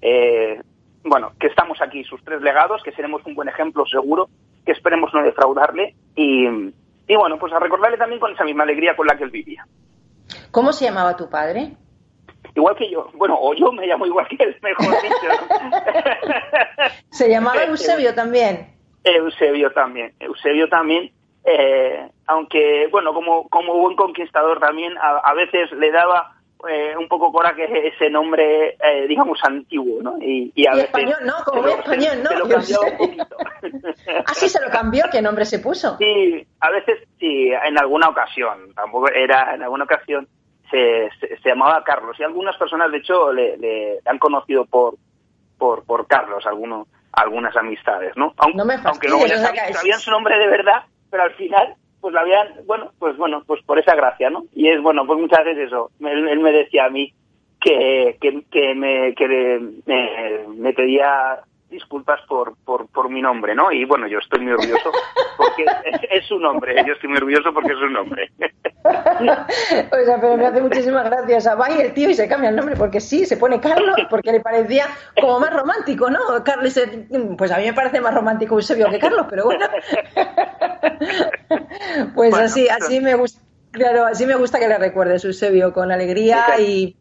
[0.00, 0.60] Eh,
[1.04, 4.28] bueno, que estamos aquí, sus tres legados, que seremos un buen ejemplo seguro,
[4.64, 6.46] que esperemos no defraudarle y,
[7.06, 9.66] y bueno, pues a recordarle también con esa misma alegría con la que él vivía.
[10.50, 11.72] ¿Cómo se llamaba tu padre?
[12.54, 15.16] Igual que yo, bueno, o yo me llamo igual que él, mejor dicho.
[17.10, 18.74] Se llamaba Eusebio también.
[19.04, 21.10] Eusebio también, Eusebio también,
[21.44, 26.36] eh, aunque, bueno, como, como buen conquistador también, a, a veces le daba
[26.68, 30.16] eh, un poco coraje ese nombre, eh, digamos, antiguo, ¿no?
[30.20, 31.34] Y, y a Y veces español, ¿no?
[31.44, 32.28] Como se español, ¿no?
[32.30, 32.76] Se lo sé.
[32.78, 33.36] un poquito.
[34.26, 35.04] Ah, sí, se lo cambió.
[35.10, 35.96] ¿Qué nombre se puso?
[35.98, 40.28] Sí, a veces sí, en alguna ocasión, tampoco era, en alguna ocasión
[40.70, 44.94] se, se, llamaba Carlos y algunas personas de hecho le, le han conocido por,
[45.58, 48.34] por, por Carlos, alguno, algunas amistades, ¿no?
[48.38, 51.74] Aun- No me aunque luego ya fastidies, sabían su nombre de verdad, pero al final
[52.02, 54.44] pues la habían, bueno, pues bueno, pues por esa gracia, ¿no?
[54.54, 57.14] Y es bueno, pues muchas veces eso, él, me decía a mí
[57.60, 61.38] que, que, que me, que me, me pedía
[61.72, 63.72] disculpas por, por, por mi nombre, ¿no?
[63.72, 64.92] Y bueno, yo estoy muy orgulloso
[65.36, 68.30] porque es, es su nombre, yo estoy muy orgulloso porque es su nombre.
[68.84, 71.38] o sea, pero me hace muchísimas gracias.
[71.38, 73.60] O sea, va y el tío y se cambia el nombre porque sí, se pone
[73.60, 74.86] Carlos porque le parecía
[75.20, 76.20] como más romántico, ¿no?
[76.44, 77.06] Carlos, eh,
[77.36, 79.66] pues a mí me parece más romántico Eusebio que Carlos, pero bueno.
[82.14, 83.40] pues Bueno, así, así me gusta.
[83.72, 86.94] Claro, así me gusta que le recuerdes, Eusebio, con alegría y,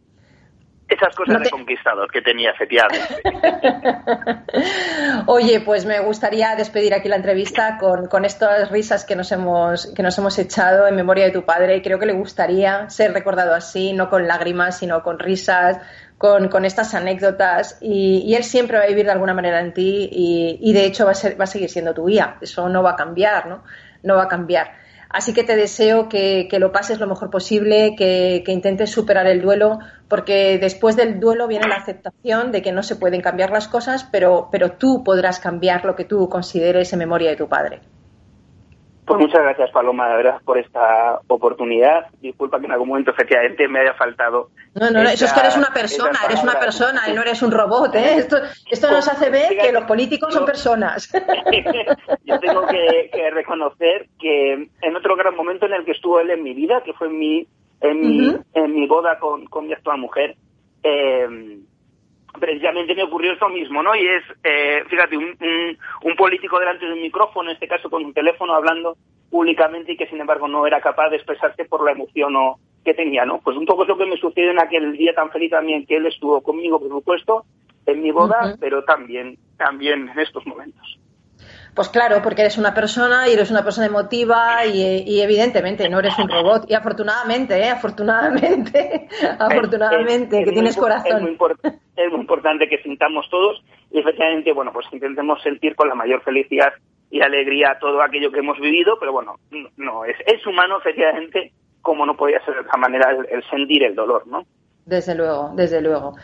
[0.92, 3.22] Esas cosas No de conquistador que tenía, efectivamente.
[5.26, 9.94] Oye, pues me gustaría despedir aquí la entrevista con, con estas risas que nos, hemos,
[9.96, 11.82] que nos hemos echado en memoria de tu padre.
[11.82, 15.80] Creo que le gustaría ser recordado así, no con lágrimas, sino con risas,
[16.18, 17.78] con, con estas anécdotas.
[17.80, 20.84] Y, y él siempre va a vivir de alguna manera en ti y, y de
[20.84, 22.36] hecho va a, ser, va a seguir siendo tu guía.
[22.42, 23.64] Eso no va a cambiar, ¿no?
[24.04, 24.81] No va a cambiar.
[25.14, 29.28] Así que te deseo que, que lo pases lo mejor posible, que, que intentes superar
[29.28, 33.51] el duelo, porque después del duelo viene la aceptación de que no se pueden cambiar
[33.51, 37.49] las cosas, pero, pero tú podrás cambiar lo que tú consideres en memoria de tu
[37.49, 37.82] padre.
[39.12, 42.07] Pues muchas gracias, Paloma, de verdad, por esta oportunidad.
[42.22, 44.51] Disculpa que en algún momento, efectivamente, me haya faltado.
[44.74, 47.51] No, no, eso es que eres una persona, eres una persona y no eres un
[47.51, 48.16] robot, ¿eh?
[48.16, 48.38] Esto,
[48.70, 51.12] esto nos hace ver que los políticos son personas.
[52.24, 56.30] Yo tengo que, que reconocer que en otro gran momento en el que estuvo él
[56.30, 57.47] en mi vida, que fue en mi,
[57.82, 60.38] en mi, en mi boda con, con mi actual mujer,
[60.84, 61.59] eh,
[62.40, 63.96] precisamente me ocurrió esto mismo, ¿no?
[63.96, 67.90] Y es, eh, fíjate, un, un, un político delante de un micrófono, en este caso
[67.90, 68.98] con un teléfono, hablando
[69.30, 72.94] públicamente y que sin embargo no era capaz de expresarse por la emoción o, que
[72.94, 73.40] tenía, ¿no?
[73.40, 75.98] Pues un poco es lo que me sucedió en aquel día tan feliz también, que
[75.98, 77.46] él estuvo conmigo, por supuesto,
[77.86, 81.00] en mi boda, pero también, también en estos momentos.
[81.74, 85.99] Pues claro, porque eres una persona y eres una persona emotiva y, y evidentemente no
[85.99, 86.65] eres un robot.
[86.69, 87.69] Y afortunadamente, ¿eh?
[87.69, 89.07] afortunadamente,
[89.39, 91.15] afortunadamente, Es- que es tienes muy, corazón.
[91.17, 95.76] Es muy, import- es muy importante que sintamos todos y efectivamente, bueno, pues intentemos sentir
[95.76, 96.74] con la mayor felicidad
[97.09, 101.51] y alegría todo aquello que hemos vivido, pero bueno, no, no, es, es humano efectivamente,
[101.82, 104.45] como no podía ser de otra manera el, el sentir el dolor, ¿no?
[104.86, 106.15] Desde luego, desde luego.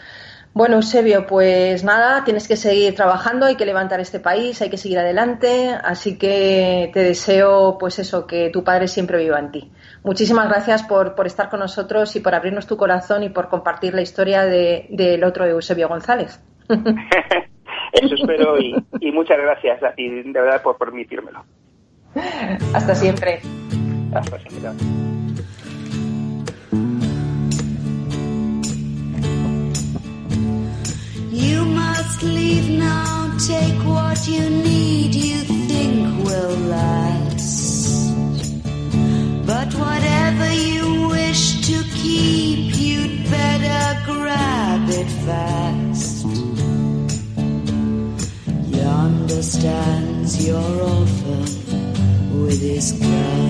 [0.57, 4.77] Bueno, Eusebio, pues nada, tienes que seguir trabajando, hay que levantar este país, hay que
[4.77, 9.71] seguir adelante, así que te deseo, pues eso, que tu padre siempre viva en ti.
[10.03, 13.93] Muchísimas gracias por, por estar con nosotros y por abrirnos tu corazón y por compartir
[13.93, 16.41] la historia de- del otro Eusebio González.
[17.93, 21.45] Eso espero y, y muchas gracias a ti, de verdad, por permitírmelo.
[22.73, 23.41] Hasta siempre.
[24.11, 24.71] Hasta siempre.
[31.37, 35.37] You must leave now, take what you need, you
[35.69, 38.15] think will last.
[39.45, 46.25] But whatever you wish to keep, you'd better grab it fast.
[48.75, 51.45] Yonder stands your orphan
[52.41, 53.46] with his gun.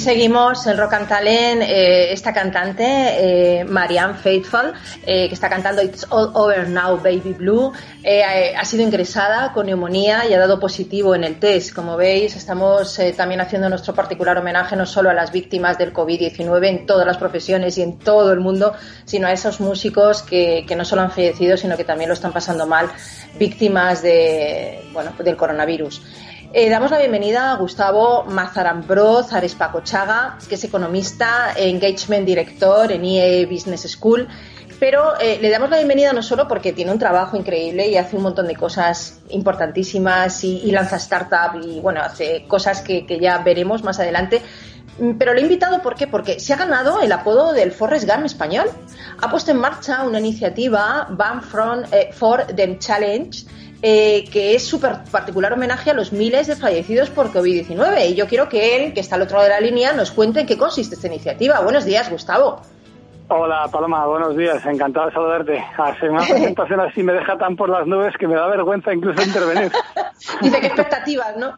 [0.00, 4.72] Seguimos en Rock and Talent, eh, esta cantante, eh, Marianne Faithful,
[5.06, 7.72] eh, que está cantando It's All Over Now, Baby Blue.
[8.02, 11.74] Eh, ha sido ingresada con neumonía y ha dado positivo en el test.
[11.74, 15.92] Como veis, estamos eh, también haciendo nuestro particular homenaje no solo a las víctimas del
[15.92, 18.72] COVID-19 en todas las profesiones y en todo el mundo,
[19.04, 22.32] sino a esos músicos que, que no solo han fallecido, sino que también lo están
[22.32, 22.90] pasando mal,
[23.38, 26.00] víctimas de, bueno, del coronavirus.
[26.52, 33.46] Eh, damos la bienvenida a Gustavo Mazarambroz Arespacochaga, que es economista, engagement director en IE
[33.46, 34.26] Business School.
[34.80, 38.16] Pero eh, le damos la bienvenida no solo porque tiene un trabajo increíble y hace
[38.16, 43.38] un montón de cosas importantísimas y, lanza startup y bueno, hace cosas que, que ya
[43.38, 44.42] veremos más adelante.
[44.98, 48.24] Mm, Pero lo he invitado ¿por porque se ha ganado el apodo del Forrest Gump
[48.24, 48.66] español.
[49.22, 53.44] Ha puesto en marcha una iniciativa, Ban from, eh, for Them Challenge,
[53.82, 58.10] eh, que es súper particular homenaje a los miles de fallecidos por COVID-19.
[58.10, 60.40] Y yo quiero que él, que está al otro lado de la línea, nos cuente
[60.40, 61.60] en qué consiste esta iniciativa.
[61.60, 62.60] Buenos días, Gustavo.
[63.32, 65.64] Hola Paloma, buenos días, encantado de saludarte.
[65.78, 69.22] Hacer una presentación así me deja tan por las nubes que me da vergüenza incluso
[69.22, 69.70] intervenir.
[70.42, 71.56] Dice que expectativas, ¿no?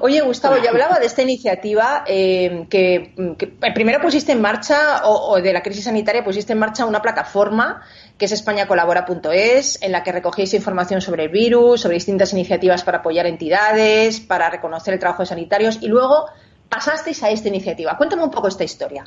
[0.00, 5.34] Oye, Gustavo, yo hablaba de esta iniciativa eh, que, que primero pusiste en marcha, o,
[5.34, 7.82] o de la crisis sanitaria, pusiste en marcha una plataforma
[8.18, 12.98] que es españacolabora.es, en la que recogéis información sobre el virus, sobre distintas iniciativas para
[12.98, 16.26] apoyar entidades, para reconocer el trabajo de sanitarios, y luego
[16.68, 17.96] pasasteis a esta iniciativa.
[17.96, 19.04] Cuéntame un poco esta historia.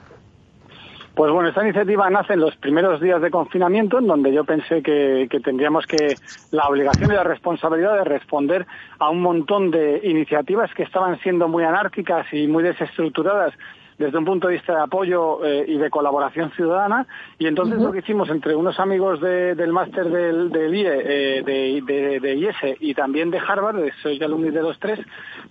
[1.15, 4.83] Pues bueno, esta iniciativa nace en los primeros días de confinamiento, en donde yo pensé
[4.83, 6.19] que, que tendríamos que
[6.51, 8.65] la obligación y la responsabilidad de responder
[8.99, 13.53] a un montón de iniciativas que estaban siendo muy anárquicas y muy desestructuradas
[13.97, 17.07] desde un punto de vista de apoyo eh, y de colaboración ciudadana.
[17.39, 20.85] Y entonces lo que hicimos entre unos amigos de- del máster del, del IE,
[21.39, 24.99] eh, de, de, de IES y también de Harvard, soy alumni de los tres,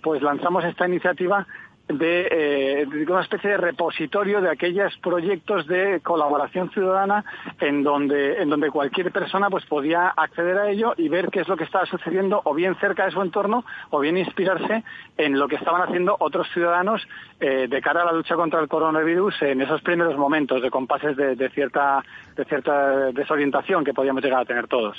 [0.03, 1.47] pues lanzamos esta iniciativa
[1.87, 7.23] de, eh, de una especie de repositorio de aquellos proyectos de colaboración ciudadana
[7.59, 11.47] en donde en donde cualquier persona pues podía acceder a ello y ver qué es
[11.47, 14.83] lo que estaba sucediendo o bien cerca de su entorno o bien inspirarse
[15.17, 17.01] en lo que estaban haciendo otros ciudadanos
[17.39, 21.15] eh, de cara a la lucha contra el coronavirus en esos primeros momentos de compases
[21.15, 22.03] de, de cierta
[22.35, 24.97] de cierta desorientación que podíamos llegar a tener todos.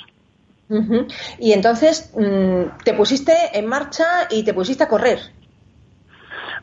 [1.39, 5.19] Y entonces mm, te pusiste en marcha y te pusiste a correr.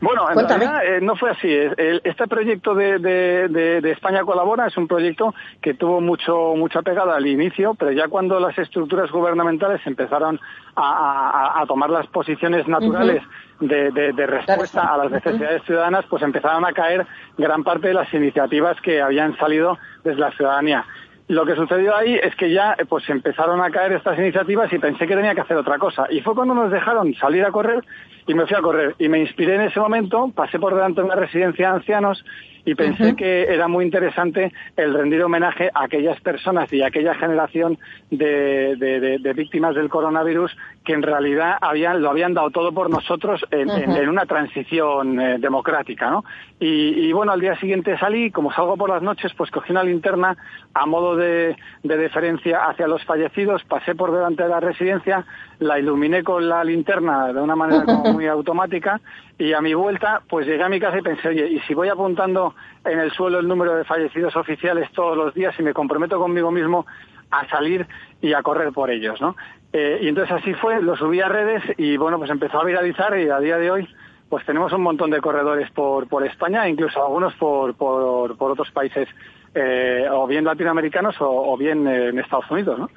[0.01, 1.47] Bueno, en realidad eh, no fue así.
[1.51, 6.81] Este proyecto de, de- de- de España Colabora es un proyecto que tuvo mucho mucha
[6.81, 10.39] pegada al inicio, pero ya cuando las estructuras gubernamentales empezaron
[10.75, 13.23] a, a- a tomar las posiciones naturales
[13.59, 18.79] de respuesta a las necesidades ciudadanas, pues empezaron a caer gran parte de las iniciativas
[18.81, 20.85] que habían salido desde la ciudadanía.
[21.27, 24.77] Lo que sucedió ahí es que ya eh, pues empezaron a caer estas iniciativas y
[24.77, 26.05] pensé que tenía que hacer otra cosa.
[26.11, 27.83] Y fue cuando nos dejaron salir a correr
[28.27, 28.95] y me fui a correr.
[28.99, 32.23] Y me inspiré en ese momento, pasé por delante de una residencia de ancianos
[32.67, 37.13] y pensé que era muy interesante el rendir homenaje a aquellas personas y a aquella
[37.13, 37.77] generación
[38.09, 42.71] de, de- de- de víctimas del coronavirus que en realidad habían, lo habían dado todo
[42.71, 44.01] por nosotros en, en- Ujú.
[44.01, 46.09] en una transición eh, democrática.
[46.09, 46.23] ¿no?
[46.57, 49.83] Y, y bueno, al día siguiente salí, como salgo por las noches, pues cogí una
[49.83, 50.37] linterna
[50.73, 55.25] a modo de, de deferencia hacia los fallecidos, pasé por delante de la residencia,
[55.59, 59.01] la iluminé con la linterna de una manera como muy automática
[59.37, 61.89] y a mi vuelta pues llegué a mi casa y pensé, oye, ¿y si voy
[61.89, 66.17] apuntando en el suelo el número de fallecidos oficiales todos los días y me comprometo
[66.19, 66.85] conmigo mismo
[67.31, 67.85] a salir
[68.21, 69.35] y a correr por ellos, ¿no?
[69.73, 73.19] Eh, y entonces así fue, lo subí a redes y bueno, pues empezó a viralizar
[73.19, 73.89] y a día de hoy
[74.35, 78.69] pues tenemos un montón de corredores por, por España, incluso algunos por, por, por otros
[78.71, 79.07] países,
[79.53, 82.89] eh, o bien latinoamericanos o, o bien eh, en Estados Unidos, ¿no?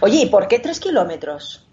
[0.00, 1.68] Oye, ¿y por qué tres kilómetros?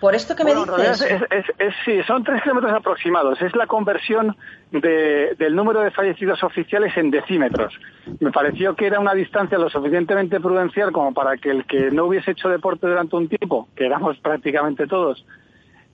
[0.00, 1.10] ¿Por esto que Bueno, me dices?
[1.10, 3.42] es- es- es- sí, son tres kilómetros aproximados.
[3.42, 4.36] Es la conversión
[4.70, 7.74] de- del número de fallecidos oficiales en decímetros.
[8.20, 12.04] Me pareció que era una distancia lo suficientemente prudencial como para que el que no
[12.04, 15.26] hubiese hecho deporte durante un tiempo, que éramos prácticamente todos,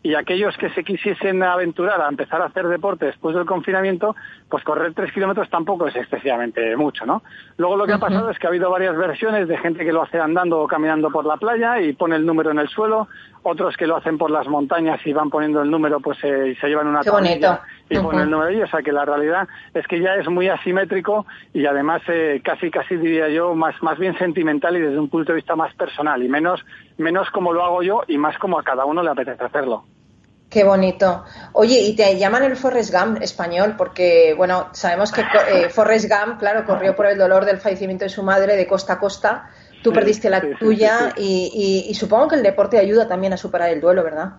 [0.07, 4.15] y aquellos que se quisiesen aventurar a empezar a hacer deporte después del confinamiento,
[4.49, 7.25] pues correr tres kilómetros tampoco es excesivamente mucho, ¿no?
[7.57, 10.03] Luego lo que ha pasado es que ha habido varias versiones de gente que lo
[10.03, 13.09] hace andando o caminando por la playa y pone el número en el suelo,
[13.47, 16.57] otros que lo hacen por las montañas y van poniendo el número, pues eh, y
[16.57, 17.61] se llevan una Qué tablilla bonito.
[17.89, 18.07] y Ujú.
[18.07, 21.27] ponen el número ahí, o sea que la realidad es que ya es muy asimétrico
[21.55, 25.33] y además eh, casi casi diría yo más más bien sentimental y desde un punto
[25.33, 26.65] de vista más personal y menos
[26.99, 29.85] menos como lo hago yo y más como a cada uno le apetece hacerlo.
[30.49, 31.25] Qué bonito.
[31.55, 36.39] Oye, y te llaman el Forrest Gump español porque, bueno, sabemos que eh, Forrest Gump,
[36.39, 39.51] claro, corrió por el dolor del fallecimiento de su madre de costa a costa.
[39.91, 43.33] Tú perdiste la sí, tuya sí, Y, y- y supongo que el deporte ayuda también
[43.33, 44.35] a superar el duelo, ¿verdad?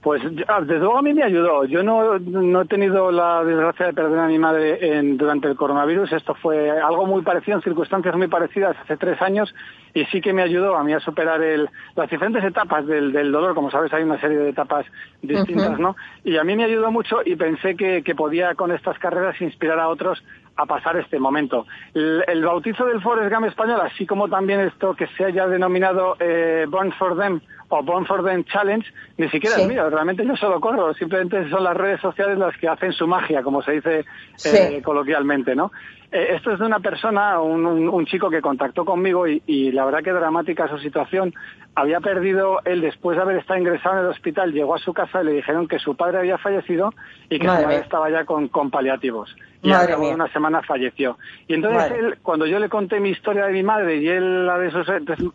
[0.00, 1.64] Pues ah, desde luego a mí me ayudó.
[1.64, 5.56] Yo no, no he tenido la desgracia de perder a mi madre en- durante el
[5.56, 6.12] coronavirus.
[6.12, 9.52] Esto fue algo muy parecido, en circunstancias muy parecidas hace tres años
[9.94, 13.32] y sí que me ayudó a mí a superar el, las diferentes etapas del, del
[13.32, 13.56] dolor.
[13.56, 14.86] Como sabes, hay una serie de etapas
[15.20, 15.80] distintas.
[15.80, 15.96] ¿no?
[16.22, 19.80] Y a mí me ayudó mucho y pensé que, que podía con estas carreras inspirar
[19.80, 20.22] a otros
[20.58, 21.66] a pasar este momento.
[21.94, 26.16] El, el bautizo del Forest Gump español, así como también esto que se haya denominado
[26.18, 28.84] eh, Born for Them o Born for Them Challenge,
[29.18, 29.62] ni siquiera Sí.
[29.62, 33.06] es mío, realmente yo solo corro, simplemente son las redes sociales las que hacen su
[33.06, 34.04] magia, como se dice
[34.36, 34.56] Sí.
[34.56, 35.70] eh, coloquialmente, ¿no?
[36.10, 39.72] Eh, esto es de una persona, un, un- un chico que contactó conmigo y, y
[39.72, 41.34] la verdad que dramática su situación.
[41.74, 45.22] Había perdido, él después de haber estado ingresado en el hospital, llegó a su casa
[45.22, 46.92] y le dijeron que su padre había fallecido
[47.28, 47.84] y que Madre su madre mía.
[47.84, 49.36] estaba ya con, con paliativos.
[49.62, 51.18] Y al cabo de una semana falleció.
[51.48, 51.98] Y entonces Madre.
[51.98, 54.86] él, cuando yo le conté mi historia de mi madre y él la de sus,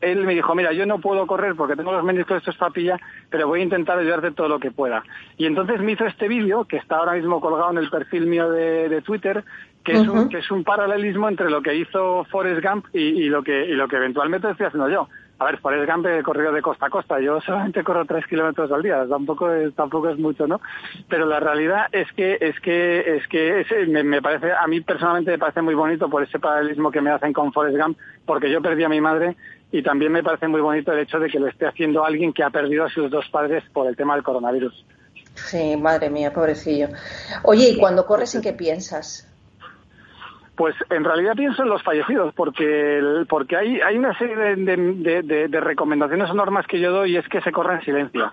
[0.01, 2.97] él me dijo, mira, yo no puedo correr porque tengo los meniscos estos papilla,
[3.30, 5.03] pero voy a intentar ayudarte todo lo que pueda.
[5.38, 8.49] Y entonces me hizo este vídeo, que está ahora mismo colgado en el perfil mío
[8.49, 9.43] de, de Twitter,
[9.84, 13.29] que es, un, que es un paralelismo entre lo que hizo Forrest Gump y, y
[13.29, 15.09] lo que y lo que eventualmente estoy haciendo yo.
[15.39, 17.19] A ver, Forrest Gump he corrido de costa a costa.
[17.19, 19.05] Yo solamente corro tres kilómetros al día.
[19.09, 20.61] Tampoco es, tampoco es mucho, ¿no?
[21.09, 24.79] Pero la realidad es que es que es que ese me, me parece a mí
[24.81, 28.49] personalmente me parece muy bonito por ese paralelismo que me hacen con Forrest Gump, porque
[28.49, 29.36] yo perdí a mi madre
[29.71, 32.43] y también me parece muy bonito el hecho de que lo esté haciendo alguien que
[32.43, 34.86] ha perdido a sus dos padres por el tema del coronavirus.
[35.34, 36.89] Sí, madre mía, pobrecillo.
[37.43, 39.32] Oye, ¿y cuando corres en qué piensas?
[40.56, 44.56] Pues en realidad pienso en los fallecidos, porque el- porque hay, hay una serie de,
[44.56, 47.76] de- de- de- de recomendaciones o normas que yo doy y es que se corra
[47.76, 48.32] en silencio.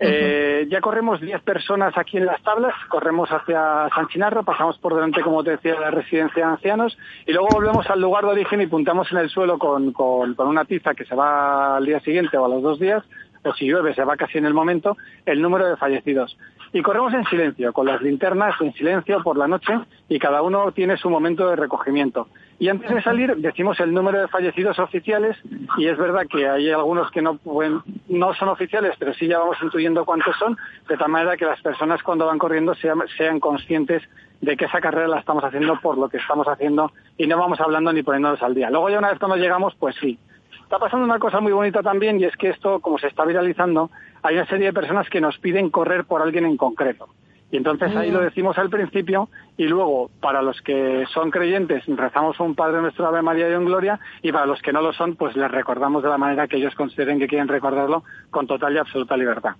[0.00, 4.92] Eh, ya corremos 10 personas aquí en las tablas, corremos hacia San Chinarro, pasamos por
[4.94, 8.30] delante, como te decía, de la residencia de ancianos y luego volvemos al lugar de
[8.30, 11.86] origen y puntamos en el suelo con, con, con una tiza que se va al
[11.86, 13.04] día siguiente o a los dos días,
[13.44, 16.36] o si llueve se va casi en el momento, el número de fallecidos.
[16.72, 19.78] Y corremos en silencio, con las linternas en silencio por la noche
[20.08, 22.26] y cada uno tiene su momento de recogimiento.
[22.58, 25.36] Y antes de salir decimos el número de fallecidos oficiales
[25.76, 29.38] y es verdad que hay algunos que no, pueden- no son oficiales, pero sí ya
[29.38, 30.56] vamos intuyendo cuántos son,
[30.88, 34.02] de tal manera que las personas cuando van corriendo sean, sean conscientes
[34.40, 37.60] de que esa carrera la estamos haciendo por lo que estamos haciendo y no vamos
[37.60, 38.68] hablando ni poniéndonos al día.
[38.70, 40.18] Luego ya una vez cuando llegamos, pues sí.
[40.64, 43.90] Está pasando una cosa muy bonita también y es que esto, como se está viralizando,
[44.22, 47.08] hay una serie de personas que nos piden correr por alguien en concreto.
[47.50, 52.40] Y entonces ahí lo decimos al principio y luego para los que son creyentes rezamos
[52.40, 55.14] un Padre Nuestro Ave María y en Gloria y para los que no lo son
[55.14, 58.78] pues les recordamos de la manera que ellos consideren que quieren recordarlo con total y
[58.78, 59.52] absoluta libertad.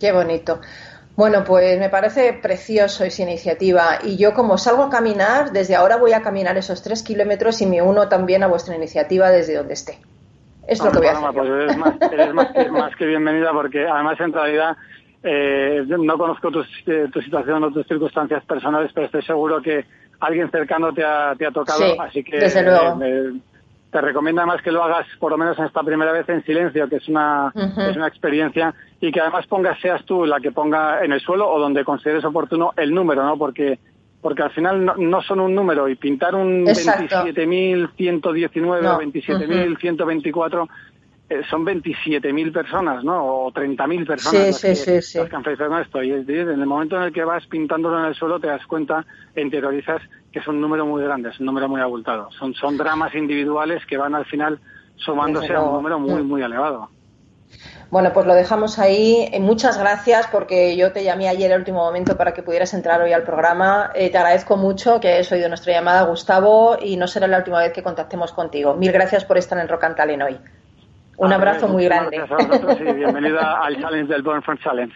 [0.00, 0.60] Qué bonito.
[1.16, 3.98] Bueno, pues me parece precioso esa iniciativa.
[4.04, 7.66] Y yo, como salgo a caminar, desde ahora voy a caminar esos tres kilómetros y
[7.66, 9.98] me uno también a vuestra iniciativa desde donde esté.
[10.68, 11.32] Es lo que voy a hacer.
[11.34, 14.76] pues eres, más, eres más, que, más que bienvenida porque además en realidad
[15.22, 19.86] eh, no conozco tu, eh, tu situación o tus circunstancias personales, pero estoy seguro que
[20.20, 22.98] alguien cercano te ha, te ha tocado, Sí, así que desde luego.
[23.02, 23.32] eh,
[23.90, 26.88] te recomiendo además que lo hagas por lo menos en esta primera vez en silencio,
[26.88, 27.80] que es una, Ujú.
[27.80, 31.48] es una experiencia, y que además pongas, seas tú la que ponga en el suelo
[31.50, 33.38] o donde consideres oportuno el número, ¿no?
[33.38, 33.78] Porque
[34.20, 37.24] porque al final no, no son un número y pintar un Exacto.
[37.24, 38.96] 27.119 No.
[38.96, 40.68] o 27.124
[41.30, 43.22] eh, son 27.000 personas, ¿no?
[43.22, 45.18] O 30.000 personas Sí, las, sí, que, sí, sí.
[45.18, 46.02] las que han fallecido con esto.
[46.02, 48.46] Y es decir, en el momento en el que vas pintándolo en el suelo te
[48.46, 49.04] das cuenta,
[49.36, 50.00] interiorizas
[50.32, 52.30] que es un número muy grande, es un número muy abultado.
[52.38, 54.58] Son, son dramas individuales que van al final
[54.96, 56.26] sumándose a un número muy, Mm.
[56.26, 56.88] muy elevado.
[57.90, 59.28] Bueno, pues lo dejamos ahí.
[59.32, 63.00] Eh, Muchas gracias porque yo te llamé ayer al último momento para que pudieras entrar
[63.00, 63.90] hoy al programa.
[63.94, 67.60] Eh, te agradezco mucho que hayas oído nuestra llamada, Gustavo, y no será la última
[67.60, 68.74] vez que contactemos contigo.
[68.74, 70.38] Mil gracias por estar en Rock and Talent hoy.
[71.16, 72.16] Un Ah, abrazo pues, muy grande.
[72.18, 74.94] Gracias a vosotros y bienvenida al Challenge del Born Front Challenge.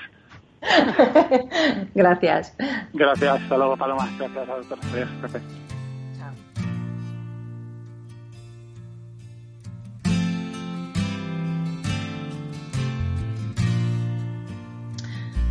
[1.94, 2.56] gracias.
[2.92, 4.08] Gracias, hasta luego, Paloma.
[4.18, 4.80] Gracias a vosotros.
[5.20, 5.61] Gracias.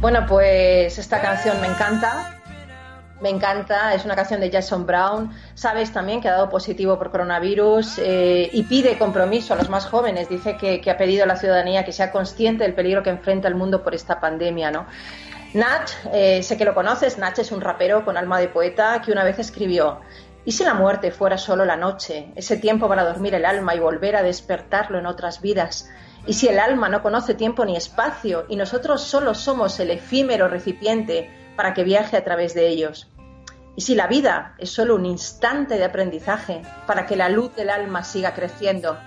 [0.01, 2.41] Bueno, pues esta canción me encanta.
[3.21, 5.31] Me encanta, es una canción de Jason Brown.
[5.53, 9.85] Sabes también que ha dado positivo por coronavirus eh, y pide compromiso a los más
[9.85, 10.27] jóvenes.
[10.27, 13.53] Dice que, ha pedido a la ciudadanía que sea consciente del peligro que enfrenta el
[13.53, 14.87] mundo por esta pandemia, ¿no?
[15.53, 19.11] Nach, eh, sé que lo conoces, Nach es un rapero con alma de poeta que
[19.11, 19.99] una vez escribió,
[20.45, 23.79] ¿y si la muerte fuera solo la noche, ese tiempo para dormir el alma y
[23.79, 25.87] volver a despertarlo en otras vidas?
[26.27, 30.47] ¿Y si el alma no conoce tiempo ni espacio y nosotros solo somos el efímero
[30.47, 33.09] recipiente para que viaje a través de ellos?
[33.75, 37.69] ¿Y si la vida es solo un instante de aprendizaje para que la luz del
[37.69, 38.97] alma siga creciendo?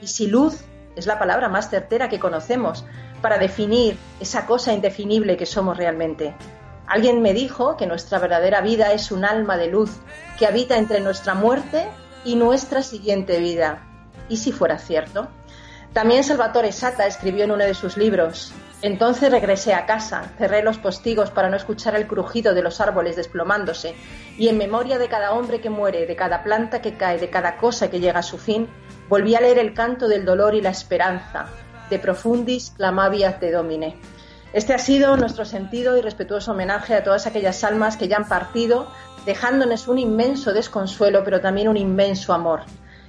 [0.00, 0.64] ¿Y si luz
[0.96, 2.84] es la palabra más certera que conocemos
[3.22, 6.34] para definir esa cosa indefinible que somos realmente.
[6.86, 9.90] Alguien me dijo que nuestra verdadera vida es un alma de luz
[10.38, 11.88] que habita entre nuestra muerte
[12.24, 13.86] y nuestra siguiente vida.
[14.28, 15.28] ¿Y si fuera cierto?
[15.92, 20.78] También Salvatore Sata escribió en uno de sus libros, entonces regresé a casa, cerré los
[20.78, 23.94] postigos para no escuchar el crujido de los árboles desplomándose,
[24.38, 27.58] y en memoria de cada hombre que muere, de cada planta que cae, de cada
[27.58, 28.68] cosa que llega a su fin,
[29.10, 31.48] volví a leer el canto del dolor y la esperanza,
[31.90, 34.00] de profundis clamavias de domine.
[34.54, 38.28] Este ha sido nuestro sentido y respetuoso homenaje a todas aquellas almas que ya han
[38.28, 38.88] partido,
[39.26, 42.62] dejándonos un inmenso desconsuelo, pero también un inmenso amor.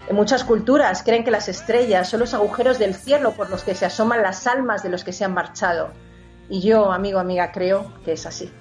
[0.07, 3.73] En muchas culturas creen que las estrellas son los agujeros del cielo por los que
[3.73, 5.91] se asoman las almas de los que se han marchado.
[6.49, 8.51] Y yo, amigo, amiga, creo que es así.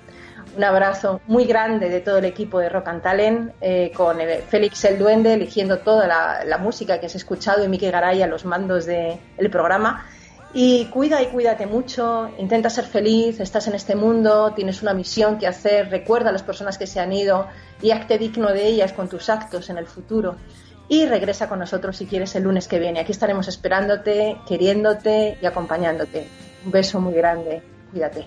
[0.56, 4.42] Un abrazo muy grande de todo el equipo de Rock and Talent, eh, con eh,
[4.48, 8.44] Félix el Duende eligiendo toda la, música que has escuchado y Miki Garay a los
[8.44, 10.06] mandos del programa.
[10.54, 15.38] Y cuida y cuídate mucho, intenta ser feliz, estás en este mundo, tienes una misión
[15.38, 17.46] que hacer, recuerda a las personas que se han ido
[17.80, 20.36] y acte digno de ellas con tus actos en el futuro.
[20.88, 23.00] Y regresa con nosotros si quieres el lunes que viene.
[23.00, 26.28] Aquí estaremos esperándote, queriéndote y acompañándote.
[26.64, 27.62] Un beso muy grande.
[27.90, 28.26] Cuídate.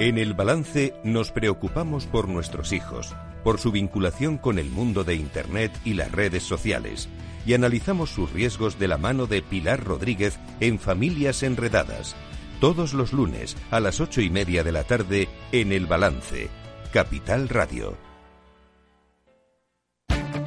[0.00, 3.14] En el balance nos preocupamos por nuestros hijos,
[3.44, 7.08] por su vinculación con el mundo de Internet y las redes sociales,
[7.46, 12.16] y analizamos sus riesgos de la mano de Pilar Rodríguez en Familias Enredadas,
[12.60, 16.48] todos los lunes a las ocho y media de la tarde en El Balance,
[16.92, 17.96] Capital Radio.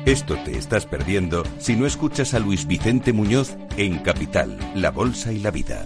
[0.06, 5.32] Esto te estás perdiendo si no escuchas a Luis Vicente Muñoz en Capital, La Bolsa
[5.32, 5.86] y la Vida.